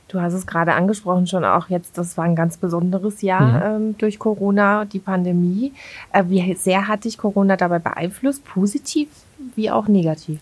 Du 0.09 0.19
hast 0.19 0.33
es 0.33 0.45
gerade 0.45 0.73
angesprochen, 0.73 1.25
schon 1.25 1.45
auch 1.45 1.69
jetzt, 1.69 1.97
das 1.97 2.17
war 2.17 2.25
ein 2.25 2.35
ganz 2.35 2.57
besonderes 2.57 3.21
Jahr 3.21 3.77
mhm. 3.77 3.87
ähm, 3.87 3.97
durch 3.97 4.19
Corona, 4.19 4.83
die 4.83 4.99
Pandemie. 4.99 5.71
Äh, 6.11 6.25
wie 6.27 6.53
sehr 6.55 6.89
hat 6.89 7.05
dich 7.05 7.17
Corona 7.17 7.55
dabei 7.55 7.79
beeinflusst, 7.79 8.43
positiv 8.43 9.07
wie 9.55 9.71
auch 9.71 9.87
negativ? 9.87 10.39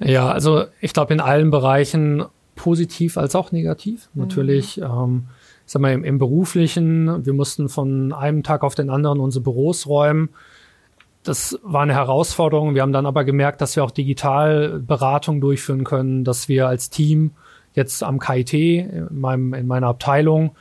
Ja, 0.00 0.30
also 0.30 0.64
ich 0.80 0.92
glaube 0.92 1.12
in 1.12 1.20
allen 1.20 1.50
Bereichen 1.50 2.24
positiv 2.54 3.16
als 3.16 3.34
auch 3.34 3.52
negativ. 3.52 4.08
Mhm. 4.14 4.22
Natürlich, 4.22 4.80
ähm, 4.80 5.28
ich 5.66 5.72
sag 5.72 5.82
mal, 5.82 5.92
im, 5.92 6.04
im 6.04 6.18
beruflichen, 6.18 7.24
wir 7.24 7.32
mussten 7.32 7.68
von 7.68 8.12
einem 8.12 8.42
Tag 8.42 8.62
auf 8.62 8.74
den 8.74 8.90
anderen 8.90 9.20
unsere 9.20 9.42
Büros 9.42 9.86
räumen. 9.86 10.30
Das 11.22 11.58
war 11.62 11.82
eine 11.82 11.94
Herausforderung. 11.94 12.74
Wir 12.74 12.82
haben 12.82 12.92
dann 12.92 13.06
aber 13.06 13.24
gemerkt, 13.24 13.60
dass 13.60 13.76
wir 13.76 13.84
auch 13.84 13.90
digital 13.90 14.80
Beratung 14.80 15.40
durchführen 15.40 15.84
können, 15.84 16.24
dass 16.24 16.48
wir 16.48 16.66
als 16.66 16.88
Team 16.88 17.32
jetzt 17.74 18.02
am 18.02 18.18
KIT 18.18 18.54
in, 18.54 19.08
meinem, 19.10 19.54
in 19.54 19.66
meiner 19.66 19.88
Abteilung 19.88 20.56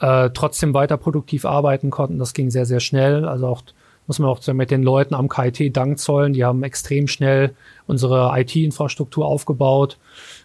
äh, 0.00 0.30
trotzdem 0.32 0.72
weiter 0.72 0.96
produktiv 0.96 1.44
arbeiten 1.44 1.90
konnten. 1.90 2.18
Das 2.18 2.32
ging 2.32 2.50
sehr, 2.50 2.66
sehr 2.66 2.80
schnell. 2.80 3.26
Also 3.26 3.48
auch 3.48 3.62
muss 4.06 4.18
man 4.18 4.28
auch 4.28 4.46
mit 4.52 4.70
den 4.70 4.82
Leuten 4.82 5.14
am 5.14 5.28
KIT 5.28 5.76
Dank 5.76 5.98
zollen. 5.98 6.32
Die 6.32 6.44
haben 6.44 6.62
extrem 6.62 7.08
schnell 7.08 7.54
unsere 7.86 8.32
IT-Infrastruktur 8.38 9.26
aufgebaut. 9.26 9.98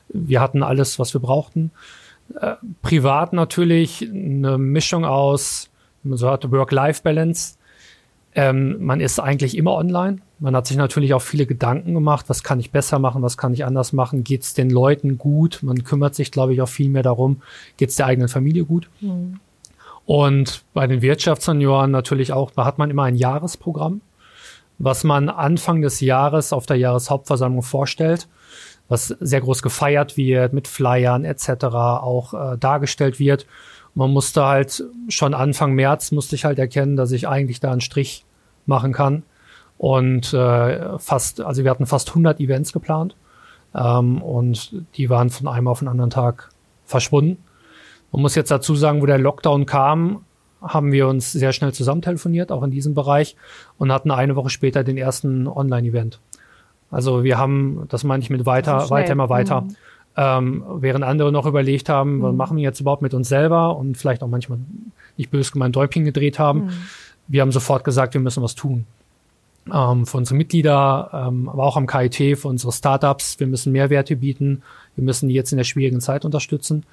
Wir 0.09 0.41
hatten 0.41 0.63
alles, 0.63 0.99
was 0.99 1.13
wir 1.13 1.21
brauchten. 1.21 1.71
Äh, 2.39 2.55
privat 2.81 3.33
natürlich 3.33 4.07
eine 4.09 4.57
Mischung 4.57 5.05
aus, 5.05 5.69
man 6.03 6.17
so 6.17 6.29
hat, 6.29 6.49
Work-Life-Balance. 6.49 7.55
Ähm, 8.35 8.83
man 8.83 9.01
ist 9.01 9.19
eigentlich 9.19 9.57
immer 9.57 9.73
online. 9.73 10.19
Man 10.39 10.55
hat 10.55 10.67
sich 10.67 10.77
natürlich 10.77 11.13
auch 11.13 11.21
viele 11.21 11.45
Gedanken 11.45 11.93
gemacht, 11.93 12.25
was 12.29 12.43
kann 12.43 12.59
ich 12.59 12.71
besser 12.71 12.99
machen, 12.99 13.21
was 13.21 13.37
kann 13.37 13.53
ich 13.53 13.65
anders 13.65 13.91
machen, 13.91 14.23
geht 14.23 14.43
es 14.43 14.53
den 14.53 14.69
Leuten 14.69 15.17
gut. 15.17 15.59
Man 15.63 15.83
kümmert 15.83 16.15
sich, 16.15 16.31
glaube 16.31 16.53
ich, 16.53 16.61
auch 16.61 16.69
viel 16.69 16.89
mehr 16.89 17.03
darum, 17.03 17.41
geht 17.75 17.89
es 17.89 17.95
der 17.95 18.05
eigenen 18.05 18.29
Familie 18.29 18.63
gut. 18.63 18.89
Mhm. 19.01 19.39
Und 20.09 20.63
bei 20.73 20.87
den 20.87 21.03
Wirtschaftssenioren 21.03 21.91
natürlich 21.91 22.33
auch, 22.33 22.49
da 22.49 22.65
hat 22.65 22.79
man 22.79 22.89
immer 22.89 23.03
ein 23.03 23.15
Jahresprogramm, 23.15 24.01
was 24.79 25.03
man 25.03 25.29
Anfang 25.29 25.83
des 25.83 25.99
Jahres 25.99 26.51
auf 26.51 26.65
der 26.65 26.77
Jahreshauptversammlung 26.77 27.61
vorstellt, 27.61 28.27
was 28.87 29.09
sehr 29.19 29.41
groß 29.41 29.61
gefeiert 29.61 30.17
wird, 30.17 30.51
mit 30.51 30.67
Flyern 30.67 31.25
etc. 31.25 31.65
auch 31.65 32.33
äh, 32.33 32.57
dargestellt 32.57 33.19
wird. 33.19 33.45
Man 33.93 34.09
musste 34.09 34.43
halt 34.43 34.83
schon 35.09 35.35
Anfang 35.35 35.73
März 35.73 36.11
musste 36.11 36.33
ich 36.33 36.43
halt 36.43 36.57
erkennen, 36.57 36.95
dass 36.95 37.11
ich 37.11 37.27
eigentlich 37.27 37.59
da 37.59 37.71
einen 37.71 37.79
Strich 37.79 38.25
machen 38.65 38.93
kann 38.93 39.21
und 39.77 40.33
äh, 40.33 40.97
fast, 40.97 41.39
also 41.39 41.63
wir 41.63 41.69
hatten 41.69 41.85
fast 41.85 42.09
100 42.09 42.39
Events 42.39 42.73
geplant 42.73 43.15
ähm, 43.75 44.23
und 44.23 44.73
die 44.95 45.07
waren 45.11 45.29
von 45.29 45.47
einem 45.47 45.67
auf 45.67 45.79
den 45.79 45.87
anderen 45.87 46.09
Tag 46.09 46.49
verschwunden. 46.87 47.37
Man 48.11 48.21
muss 48.21 48.35
jetzt 48.35 48.51
dazu 48.51 48.75
sagen, 48.75 49.01
wo 49.01 49.05
der 49.05 49.17
Lockdown 49.17 49.65
kam, 49.65 50.23
haben 50.61 50.91
wir 50.91 51.07
uns 51.07 51.31
sehr 51.31 51.53
schnell 51.53 51.73
zusammen 51.73 52.01
telefoniert, 52.01 52.51
auch 52.51 52.63
in 52.63 52.71
diesem 52.71 52.93
Bereich, 52.93 53.35
und 53.77 53.91
hatten 53.91 54.11
eine 54.11 54.35
Woche 54.35 54.49
später 54.49 54.83
den 54.83 54.97
ersten 54.97 55.47
Online-Event. 55.47 56.19
Also 56.91 57.23
wir 57.23 57.37
haben, 57.37 57.85
das 57.89 58.03
meine 58.03 58.23
ich 58.23 58.29
mit 58.29 58.45
weiter, 58.45 58.81
so 58.81 58.89
weiter, 58.89 59.13
immer 59.13 59.29
weiter. 59.29 59.61
Mhm. 59.61 59.75
Ähm, 60.17 60.63
während 60.79 61.05
andere 61.05 61.31
noch 61.31 61.45
überlegt 61.45 61.87
haben, 61.87 62.17
mhm. 62.17 62.21
was 62.23 62.35
machen 62.35 62.57
wir 62.57 62.63
jetzt 62.63 62.81
überhaupt 62.81 63.01
mit 63.01 63.13
uns 63.13 63.29
selber 63.29 63.77
und 63.77 63.95
vielleicht 63.95 64.23
auch 64.23 64.27
manchmal 64.27 64.59
nicht 65.15 65.31
böse 65.31 65.51
gemeint 65.51 65.75
Däubchen 65.75 66.03
gedreht 66.03 66.39
haben. 66.39 66.65
Mhm. 66.65 66.71
Wir 67.27 67.41
haben 67.41 67.51
sofort 67.51 67.83
gesagt, 67.83 68.15
wir 68.15 68.21
müssen 68.21 68.41
was 68.41 68.55
tun 68.55 68.85
ähm, 69.73 70.05
für 70.05 70.17
unsere 70.17 70.35
Mitglieder, 70.35 71.09
ähm, 71.13 71.47
aber 71.47 71.63
auch 71.63 71.77
am 71.77 71.87
KIT 71.87 72.39
für 72.39 72.47
unsere 72.47 72.71
Startups. 72.71 73.39
Wir 73.39 73.47
müssen 73.47 73.71
Mehrwerte 73.71 74.15
bieten. 74.15 74.63
Wir 74.95 75.03
müssen 75.03 75.29
die 75.29 75.35
jetzt 75.35 75.51
in 75.51 75.57
der 75.57 75.63
schwierigen 75.63 76.01
Zeit 76.01 76.25
unterstützen. 76.25 76.85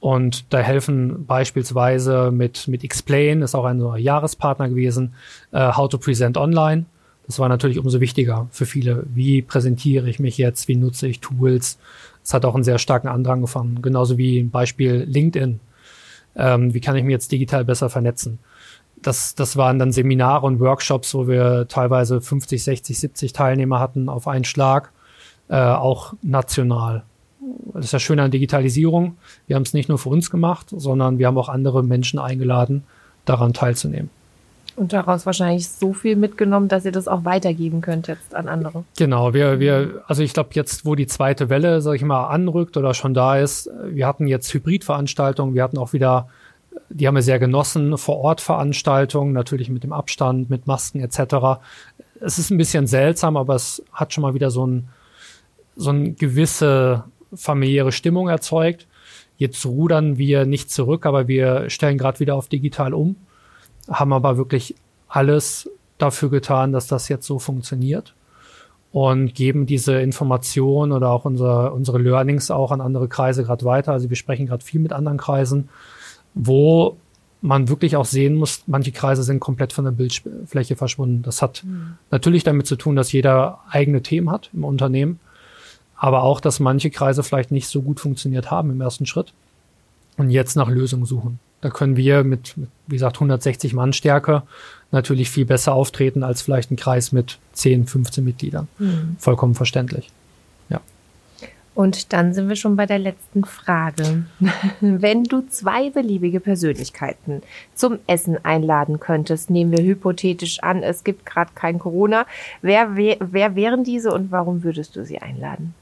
Und 0.00 0.52
da 0.52 0.58
helfen 0.58 1.26
beispielsweise 1.26 2.30
mit, 2.30 2.68
mit 2.68 2.84
Explain, 2.84 3.42
ist 3.42 3.54
auch 3.54 3.64
ein 3.64 3.80
so 3.80 3.96
Jahrespartner 3.96 4.68
gewesen, 4.68 5.14
äh, 5.52 5.72
How 5.72 5.88
to 5.88 5.98
Present 5.98 6.36
Online. 6.36 6.86
Das 7.26 7.38
war 7.38 7.48
natürlich 7.48 7.78
umso 7.78 8.00
wichtiger 8.00 8.48
für 8.50 8.64
viele. 8.64 9.04
Wie 9.12 9.42
präsentiere 9.42 10.08
ich 10.08 10.18
mich 10.18 10.38
jetzt? 10.38 10.68
Wie 10.68 10.76
nutze 10.76 11.08
ich 11.08 11.20
Tools? 11.20 11.78
Es 12.22 12.32
hat 12.32 12.44
auch 12.44 12.54
einen 12.54 12.64
sehr 12.64 12.78
starken 12.78 13.08
Andrang 13.08 13.40
gefunden. 13.40 13.82
Genauso 13.82 14.16
wie 14.18 14.38
ein 14.38 14.50
Beispiel 14.50 15.04
LinkedIn. 15.08 15.60
Ähm, 16.36 16.74
wie 16.74 16.80
kann 16.80 16.96
ich 16.96 17.04
mich 17.04 17.12
jetzt 17.12 17.32
digital 17.32 17.64
besser 17.64 17.90
vernetzen? 17.90 18.38
das, 19.02 19.34
das 19.34 19.56
waren 19.56 19.78
dann 19.78 19.92
Seminare 19.92 20.46
und 20.46 20.60
Workshops, 20.60 21.14
wo 21.14 21.28
wir 21.28 21.66
teilweise 21.68 22.20
50, 22.20 22.62
60, 22.62 22.98
70 22.98 23.32
Teilnehmer 23.32 23.80
hatten 23.80 24.08
auf 24.08 24.28
einen 24.28 24.44
Schlag, 24.44 24.92
äh, 25.48 25.56
auch 25.56 26.14
national. 26.22 27.04
Das 27.72 27.86
ist 27.86 27.92
ja 27.92 27.98
schön 27.98 28.18
an 28.20 28.30
Digitalisierung. 28.30 29.16
Wir 29.46 29.56
haben 29.56 29.62
es 29.62 29.72
nicht 29.72 29.88
nur 29.88 29.98
für 29.98 30.08
uns 30.08 30.30
gemacht, 30.30 30.66
sondern 30.70 31.18
wir 31.18 31.26
haben 31.26 31.38
auch 31.38 31.48
andere 31.48 31.84
Menschen 31.84 32.18
eingeladen, 32.18 32.84
daran 33.24 33.52
teilzunehmen. 33.52 34.10
Und 34.76 34.92
daraus 34.92 35.26
wahrscheinlich 35.26 35.68
so 35.68 35.92
viel 35.92 36.14
mitgenommen, 36.14 36.68
dass 36.68 36.84
ihr 36.84 36.92
das 36.92 37.08
auch 37.08 37.24
weitergeben 37.24 37.80
könnt 37.80 38.06
jetzt 38.06 38.34
an 38.34 38.48
andere. 38.48 38.84
Genau, 38.96 39.34
wir, 39.34 39.58
wir, 39.58 40.04
also 40.06 40.22
ich 40.22 40.32
glaube 40.32 40.50
jetzt, 40.52 40.84
wo 40.84 40.94
die 40.94 41.08
zweite 41.08 41.48
Welle, 41.48 41.80
sag 41.80 41.94
ich 41.94 42.02
mal, 42.02 42.28
anrückt 42.28 42.76
oder 42.76 42.94
schon 42.94 43.12
da 43.12 43.36
ist, 43.36 43.68
wir 43.84 44.06
hatten 44.06 44.28
jetzt 44.28 44.52
Hybridveranstaltungen, 44.54 45.54
wir 45.54 45.64
hatten 45.64 45.78
auch 45.78 45.92
wieder 45.92 46.28
die 46.90 47.06
haben 47.06 47.14
wir 47.14 47.22
sehr 47.22 47.38
genossen. 47.38 47.98
Vor 47.98 48.18
Ort 48.18 48.40
Veranstaltungen, 48.40 49.32
natürlich 49.32 49.68
mit 49.68 49.82
dem 49.84 49.92
Abstand, 49.92 50.50
mit 50.50 50.66
Masken 50.66 51.00
etc. 51.00 51.60
Es 52.20 52.38
ist 52.38 52.50
ein 52.50 52.58
bisschen 52.58 52.86
seltsam, 52.86 53.36
aber 53.36 53.54
es 53.54 53.82
hat 53.92 54.12
schon 54.12 54.22
mal 54.22 54.34
wieder 54.34 54.50
so 54.50 54.66
ein 54.66 54.88
so 55.76 55.90
eine 55.90 56.12
gewisse 56.12 57.04
familiäre 57.34 57.92
Stimmung 57.92 58.28
erzeugt. 58.28 58.86
Jetzt 59.36 59.64
rudern 59.66 60.18
wir 60.18 60.46
nicht 60.46 60.70
zurück, 60.70 61.06
aber 61.06 61.28
wir 61.28 61.70
stellen 61.70 61.98
gerade 61.98 62.20
wieder 62.20 62.34
auf 62.34 62.48
digital 62.48 62.92
um, 62.92 63.16
haben 63.88 64.12
aber 64.12 64.36
wirklich 64.36 64.74
alles 65.08 65.70
dafür 65.96 66.30
getan, 66.30 66.72
dass 66.72 66.86
das 66.86 67.08
jetzt 67.08 67.26
so 67.26 67.38
funktioniert 67.38 68.14
und 68.90 69.34
geben 69.34 69.66
diese 69.66 70.00
Informationen 70.00 70.92
oder 70.92 71.10
auch 71.10 71.24
unser, 71.24 71.72
unsere 71.72 71.98
Learnings 71.98 72.50
auch 72.50 72.72
an 72.72 72.80
andere 72.80 73.08
Kreise 73.08 73.44
gerade 73.44 73.64
weiter. 73.64 73.92
Also 73.92 74.08
wir 74.08 74.16
sprechen 74.16 74.46
gerade 74.46 74.64
viel 74.64 74.80
mit 74.80 74.92
anderen 74.92 75.18
Kreisen 75.18 75.68
wo 76.38 76.96
man 77.40 77.68
wirklich 77.68 77.96
auch 77.96 78.04
sehen 78.04 78.34
muss, 78.34 78.64
manche 78.66 78.92
Kreise 78.92 79.22
sind 79.22 79.40
komplett 79.40 79.72
von 79.72 79.84
der 79.84 79.92
Bildfläche 79.92 80.76
verschwunden. 80.76 81.22
Das 81.22 81.40
hat 81.42 81.62
mhm. 81.64 81.94
natürlich 82.10 82.42
damit 82.42 82.66
zu 82.66 82.76
tun, 82.76 82.96
dass 82.96 83.12
jeder 83.12 83.60
eigene 83.70 84.02
Themen 84.02 84.30
hat 84.30 84.50
im 84.52 84.64
Unternehmen, 84.64 85.20
aber 85.98 86.22
auch, 86.22 86.40
dass 86.40 86.60
manche 86.60 86.90
Kreise 86.90 87.22
vielleicht 87.22 87.50
nicht 87.50 87.68
so 87.68 87.82
gut 87.82 88.00
funktioniert 88.00 88.50
haben 88.50 88.70
im 88.70 88.80
ersten 88.80 89.06
Schritt 89.06 89.32
und 90.16 90.30
jetzt 90.30 90.56
nach 90.56 90.68
Lösungen 90.68 91.04
suchen. 91.04 91.38
Da 91.60 91.70
können 91.70 91.96
wir 91.96 92.22
mit, 92.22 92.54
wie 92.86 92.94
gesagt, 92.94 93.16
160 93.16 93.74
Mann 93.74 93.92
Stärke 93.92 94.42
natürlich 94.92 95.28
viel 95.28 95.44
besser 95.44 95.74
auftreten 95.74 96.22
als 96.22 96.40
vielleicht 96.40 96.70
ein 96.70 96.76
Kreis 96.76 97.10
mit 97.10 97.38
10, 97.52 97.86
15 97.86 98.24
Mitgliedern. 98.24 98.68
Mhm. 98.78 99.16
Vollkommen 99.18 99.56
verständlich. 99.56 100.08
Und 101.78 102.12
dann 102.12 102.34
sind 102.34 102.48
wir 102.48 102.56
schon 102.56 102.74
bei 102.74 102.86
der 102.86 102.98
letzten 102.98 103.44
Frage. 103.44 104.24
Wenn 104.80 105.22
du 105.22 105.46
zwei 105.48 105.90
beliebige 105.90 106.40
Persönlichkeiten 106.40 107.40
zum 107.72 108.00
Essen 108.08 108.44
einladen 108.44 108.98
könntest, 108.98 109.48
nehmen 109.48 109.70
wir 109.70 109.84
hypothetisch 109.84 110.60
an, 110.60 110.82
es 110.82 111.04
gibt 111.04 111.24
gerade 111.24 111.52
kein 111.54 111.78
Corona, 111.78 112.26
wer, 112.62 112.96
wer, 112.96 113.18
wer 113.20 113.54
wären 113.54 113.84
diese 113.84 114.12
und 114.12 114.32
warum 114.32 114.64
würdest 114.64 114.96
du 114.96 115.04
sie 115.04 115.20
einladen? 115.20 115.72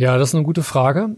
Ja, 0.00 0.16
das 0.16 0.30
ist 0.30 0.34
eine 0.34 0.44
gute 0.44 0.62
Frage. 0.62 1.10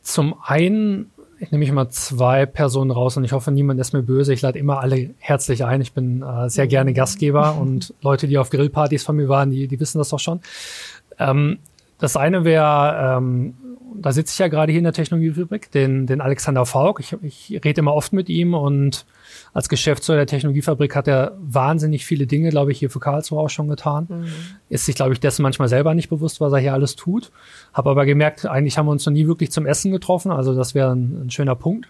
Zum 0.00 0.34
einen 0.42 1.10
ich 1.40 1.52
nehme 1.52 1.62
ich 1.62 1.70
mal 1.70 1.90
zwei 1.90 2.46
Personen 2.46 2.90
raus 2.90 3.18
und 3.18 3.24
ich 3.24 3.32
hoffe, 3.32 3.50
niemand 3.50 3.78
ist 3.78 3.92
mir 3.92 4.02
böse. 4.02 4.32
Ich 4.32 4.40
lade 4.40 4.58
immer 4.58 4.80
alle 4.80 5.10
herzlich 5.18 5.62
ein. 5.62 5.82
Ich 5.82 5.92
bin 5.92 6.22
äh, 6.22 6.48
sehr 6.48 6.66
gerne 6.66 6.94
Gastgeber 6.94 7.56
und 7.60 7.92
Leute, 8.00 8.26
die 8.26 8.38
auf 8.38 8.48
Grillpartys 8.48 9.04
von 9.04 9.14
mir 9.14 9.28
waren, 9.28 9.50
die, 9.50 9.68
die 9.68 9.78
wissen 9.78 9.98
das 9.98 10.08
doch 10.08 10.20
schon. 10.20 10.40
Ähm, 11.18 11.58
das 11.98 12.16
eine 12.16 12.44
wäre, 12.44 13.18
ähm, 13.18 13.54
da 14.00 14.12
sitze 14.12 14.32
ich 14.32 14.38
ja 14.38 14.48
gerade 14.48 14.72
hier 14.72 14.78
in 14.78 14.84
der 14.84 14.92
Technologiefabrik, 14.92 15.70
den, 15.70 16.06
den 16.06 16.20
Alexander 16.20 16.64
Faulk. 16.66 17.00
Ich, 17.00 17.16
ich 17.22 17.64
rede 17.64 17.80
immer 17.80 17.94
oft 17.94 18.12
mit 18.12 18.28
ihm 18.28 18.54
und 18.54 19.06
als 19.52 19.68
Geschäftsführer 19.68 20.18
der 20.18 20.26
Technologiefabrik 20.26 20.94
hat 20.94 21.08
er 21.08 21.36
wahnsinnig 21.40 22.04
viele 22.04 22.26
Dinge, 22.26 22.50
glaube 22.50 22.72
ich, 22.72 22.78
hier 22.78 22.90
für 22.90 23.00
Karlsruhe 23.00 23.40
auch 23.40 23.50
schon 23.50 23.68
getan. 23.68 24.06
Mhm. 24.08 24.26
Ist 24.68 24.86
sich, 24.86 24.94
glaube 24.94 25.12
ich, 25.12 25.20
dessen 25.20 25.42
manchmal 25.42 25.68
selber 25.68 25.94
nicht 25.94 26.08
bewusst, 26.08 26.40
was 26.40 26.52
er 26.52 26.58
hier 26.58 26.72
alles 26.72 26.96
tut. 26.96 27.30
Habe 27.72 27.90
aber 27.90 28.06
gemerkt, 28.06 28.46
eigentlich 28.46 28.78
haben 28.78 28.86
wir 28.86 28.92
uns 28.92 29.06
noch 29.06 29.12
nie 29.12 29.26
wirklich 29.26 29.50
zum 29.50 29.66
Essen 29.66 29.90
getroffen. 29.90 30.30
Also 30.30 30.54
das 30.54 30.74
wäre 30.74 30.92
ein, 30.92 31.26
ein 31.26 31.30
schöner 31.30 31.54
Punkt. 31.54 31.88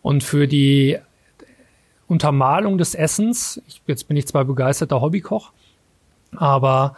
Und 0.00 0.24
für 0.24 0.46
die 0.48 0.98
Untermalung 2.08 2.78
des 2.78 2.94
Essens, 2.94 3.62
ich, 3.66 3.82
jetzt 3.86 4.08
bin 4.08 4.16
ich 4.16 4.26
zwar 4.26 4.44
begeisterter 4.44 5.00
Hobbykoch, 5.00 5.52
aber 6.36 6.96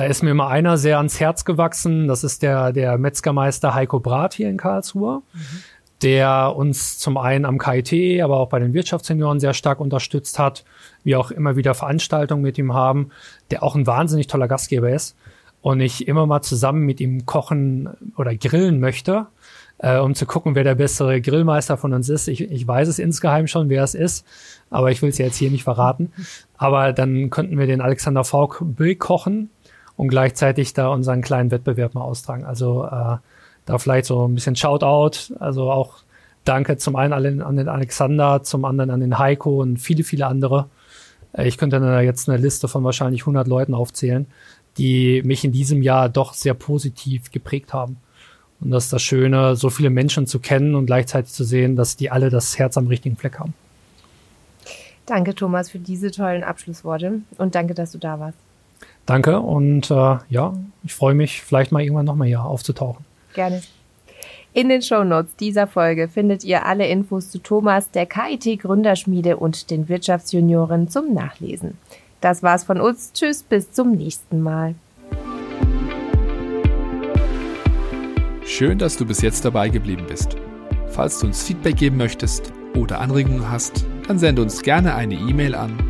da 0.00 0.06
ist 0.06 0.22
mir 0.22 0.32
mal 0.32 0.48
einer 0.48 0.78
sehr 0.78 0.96
ans 0.96 1.20
Herz 1.20 1.44
gewachsen. 1.44 2.08
Das 2.08 2.24
ist 2.24 2.42
der, 2.42 2.72
der 2.72 2.96
Metzgermeister 2.96 3.74
Heiko 3.74 4.00
Brath 4.00 4.32
hier 4.32 4.48
in 4.48 4.56
Karlsruhe, 4.56 5.20
mhm. 5.34 5.40
der 6.00 6.56
uns 6.56 6.98
zum 6.98 7.18
einen 7.18 7.44
am 7.44 7.58
KIT, 7.58 8.22
aber 8.22 8.38
auch 8.38 8.48
bei 8.48 8.58
den 8.58 8.72
Wirtschaftssenioren 8.72 9.40
sehr 9.40 9.52
stark 9.52 9.78
unterstützt 9.78 10.38
hat. 10.38 10.64
Wir 11.04 11.20
auch 11.20 11.30
immer 11.30 11.54
wieder 11.56 11.74
Veranstaltungen 11.74 12.40
mit 12.40 12.56
ihm 12.56 12.72
haben, 12.72 13.10
der 13.50 13.62
auch 13.62 13.74
ein 13.74 13.86
wahnsinnig 13.86 14.26
toller 14.26 14.48
Gastgeber 14.48 14.88
ist 14.88 15.16
und 15.60 15.80
ich 15.80 16.08
immer 16.08 16.24
mal 16.24 16.40
zusammen 16.40 16.86
mit 16.86 16.98
ihm 16.98 17.26
kochen 17.26 17.90
oder 18.16 18.34
grillen 18.34 18.80
möchte. 18.80 19.26
äh, 19.82 19.98
um 19.98 20.14
zu 20.14 20.24
gucken, 20.24 20.54
wer 20.54 20.64
der 20.64 20.76
bessere 20.76 21.20
Grillmeister 21.20 21.76
von 21.76 21.92
uns 21.92 22.08
ist. 22.08 22.26
Ich, 22.28 22.40
ich 22.40 22.66
weiß 22.66 22.88
es 22.88 22.98
insgeheim 22.98 23.46
schon, 23.46 23.68
wer 23.68 23.82
es 23.82 23.94
ist, 23.94 24.26
aber 24.70 24.90
ich 24.90 25.02
will 25.02 25.10
es 25.10 25.18
jetzt 25.18 25.36
hier 25.36 25.50
nicht 25.50 25.64
verraten. 25.64 26.12
Aber 26.56 26.94
dann 26.94 27.28
könnten 27.28 27.58
wir 27.58 27.66
den 27.66 27.82
Alexander 27.82 28.24
Faulk 28.24 28.62
kochen 28.98 29.50
und 30.00 30.08
gleichzeitig 30.08 30.72
da 30.72 30.88
unseren 30.88 31.20
kleinen 31.20 31.50
Wettbewerb 31.50 31.94
mal 31.94 32.00
austragen. 32.00 32.46
Also 32.46 32.86
äh, 32.86 33.18
da 33.66 33.78
vielleicht 33.78 34.06
so 34.06 34.26
ein 34.26 34.34
bisschen 34.34 34.56
Shoutout, 34.56 35.34
also 35.38 35.70
auch 35.70 35.98
Danke 36.46 36.78
zum 36.78 36.96
einen 36.96 37.42
an 37.42 37.56
den 37.56 37.68
Alexander, 37.68 38.42
zum 38.42 38.64
anderen 38.64 38.88
an 38.88 39.00
den 39.00 39.18
Heiko 39.18 39.60
und 39.60 39.76
viele, 39.76 40.02
viele 40.02 40.26
andere. 40.26 40.70
Äh, 41.34 41.46
ich 41.48 41.58
könnte 41.58 41.78
da 41.80 42.00
jetzt 42.00 42.30
eine 42.30 42.38
Liste 42.38 42.66
von 42.66 42.82
wahrscheinlich 42.82 43.20
100 43.22 43.46
Leuten 43.46 43.74
aufzählen, 43.74 44.26
die 44.78 45.20
mich 45.22 45.44
in 45.44 45.52
diesem 45.52 45.82
Jahr 45.82 46.08
doch 46.08 46.32
sehr 46.32 46.54
positiv 46.54 47.30
geprägt 47.30 47.74
haben. 47.74 47.98
Und 48.62 48.70
das 48.70 48.84
ist 48.84 48.94
das 48.94 49.02
Schöne, 49.02 49.54
so 49.54 49.68
viele 49.68 49.90
Menschen 49.90 50.26
zu 50.26 50.38
kennen 50.38 50.76
und 50.76 50.86
gleichzeitig 50.86 51.30
zu 51.30 51.44
sehen, 51.44 51.76
dass 51.76 51.98
die 51.98 52.10
alle 52.10 52.30
das 52.30 52.58
Herz 52.58 52.78
am 52.78 52.86
richtigen 52.86 53.16
Fleck 53.16 53.38
haben. 53.38 53.52
Danke, 55.04 55.34
Thomas, 55.34 55.68
für 55.68 55.78
diese 55.78 56.10
tollen 56.10 56.42
Abschlussworte 56.42 57.20
und 57.36 57.54
danke, 57.54 57.74
dass 57.74 57.92
du 57.92 57.98
da 57.98 58.18
warst. 58.18 58.38
Danke 59.10 59.40
und 59.40 59.90
äh, 59.90 60.18
ja, 60.28 60.52
ich 60.84 60.94
freue 60.94 61.14
mich, 61.14 61.42
vielleicht 61.42 61.72
mal 61.72 61.82
irgendwann 61.82 62.06
nochmal 62.06 62.28
hier 62.28 62.44
aufzutauchen. 62.44 63.04
Gerne. 63.34 63.60
In 64.52 64.68
den 64.68 64.82
Shownotes 64.82 65.34
dieser 65.34 65.66
Folge 65.66 66.06
findet 66.06 66.44
ihr 66.44 66.64
alle 66.64 66.86
Infos 66.86 67.28
zu 67.28 67.40
Thomas, 67.40 67.90
der 67.90 68.06
KIT 68.06 68.60
Gründerschmiede 68.60 69.36
und 69.36 69.72
den 69.72 69.88
Wirtschaftsjunioren 69.88 70.90
zum 70.90 71.12
Nachlesen. 71.12 71.76
Das 72.20 72.44
war's 72.44 72.62
von 72.62 72.80
uns. 72.80 73.12
Tschüss, 73.12 73.42
bis 73.42 73.72
zum 73.72 73.96
nächsten 73.96 74.42
Mal. 74.42 74.76
Schön, 78.44 78.78
dass 78.78 78.96
du 78.96 79.04
bis 79.04 79.22
jetzt 79.22 79.44
dabei 79.44 79.70
geblieben 79.70 80.04
bist. 80.06 80.36
Falls 80.86 81.18
du 81.18 81.26
uns 81.26 81.42
Feedback 81.42 81.74
geben 81.74 81.96
möchtest 81.96 82.52
oder 82.76 83.00
Anregungen 83.00 83.50
hast, 83.50 83.84
dann 84.06 84.20
sende 84.20 84.40
uns 84.42 84.62
gerne 84.62 84.94
eine 84.94 85.14
E-Mail 85.14 85.56
an 85.56 85.89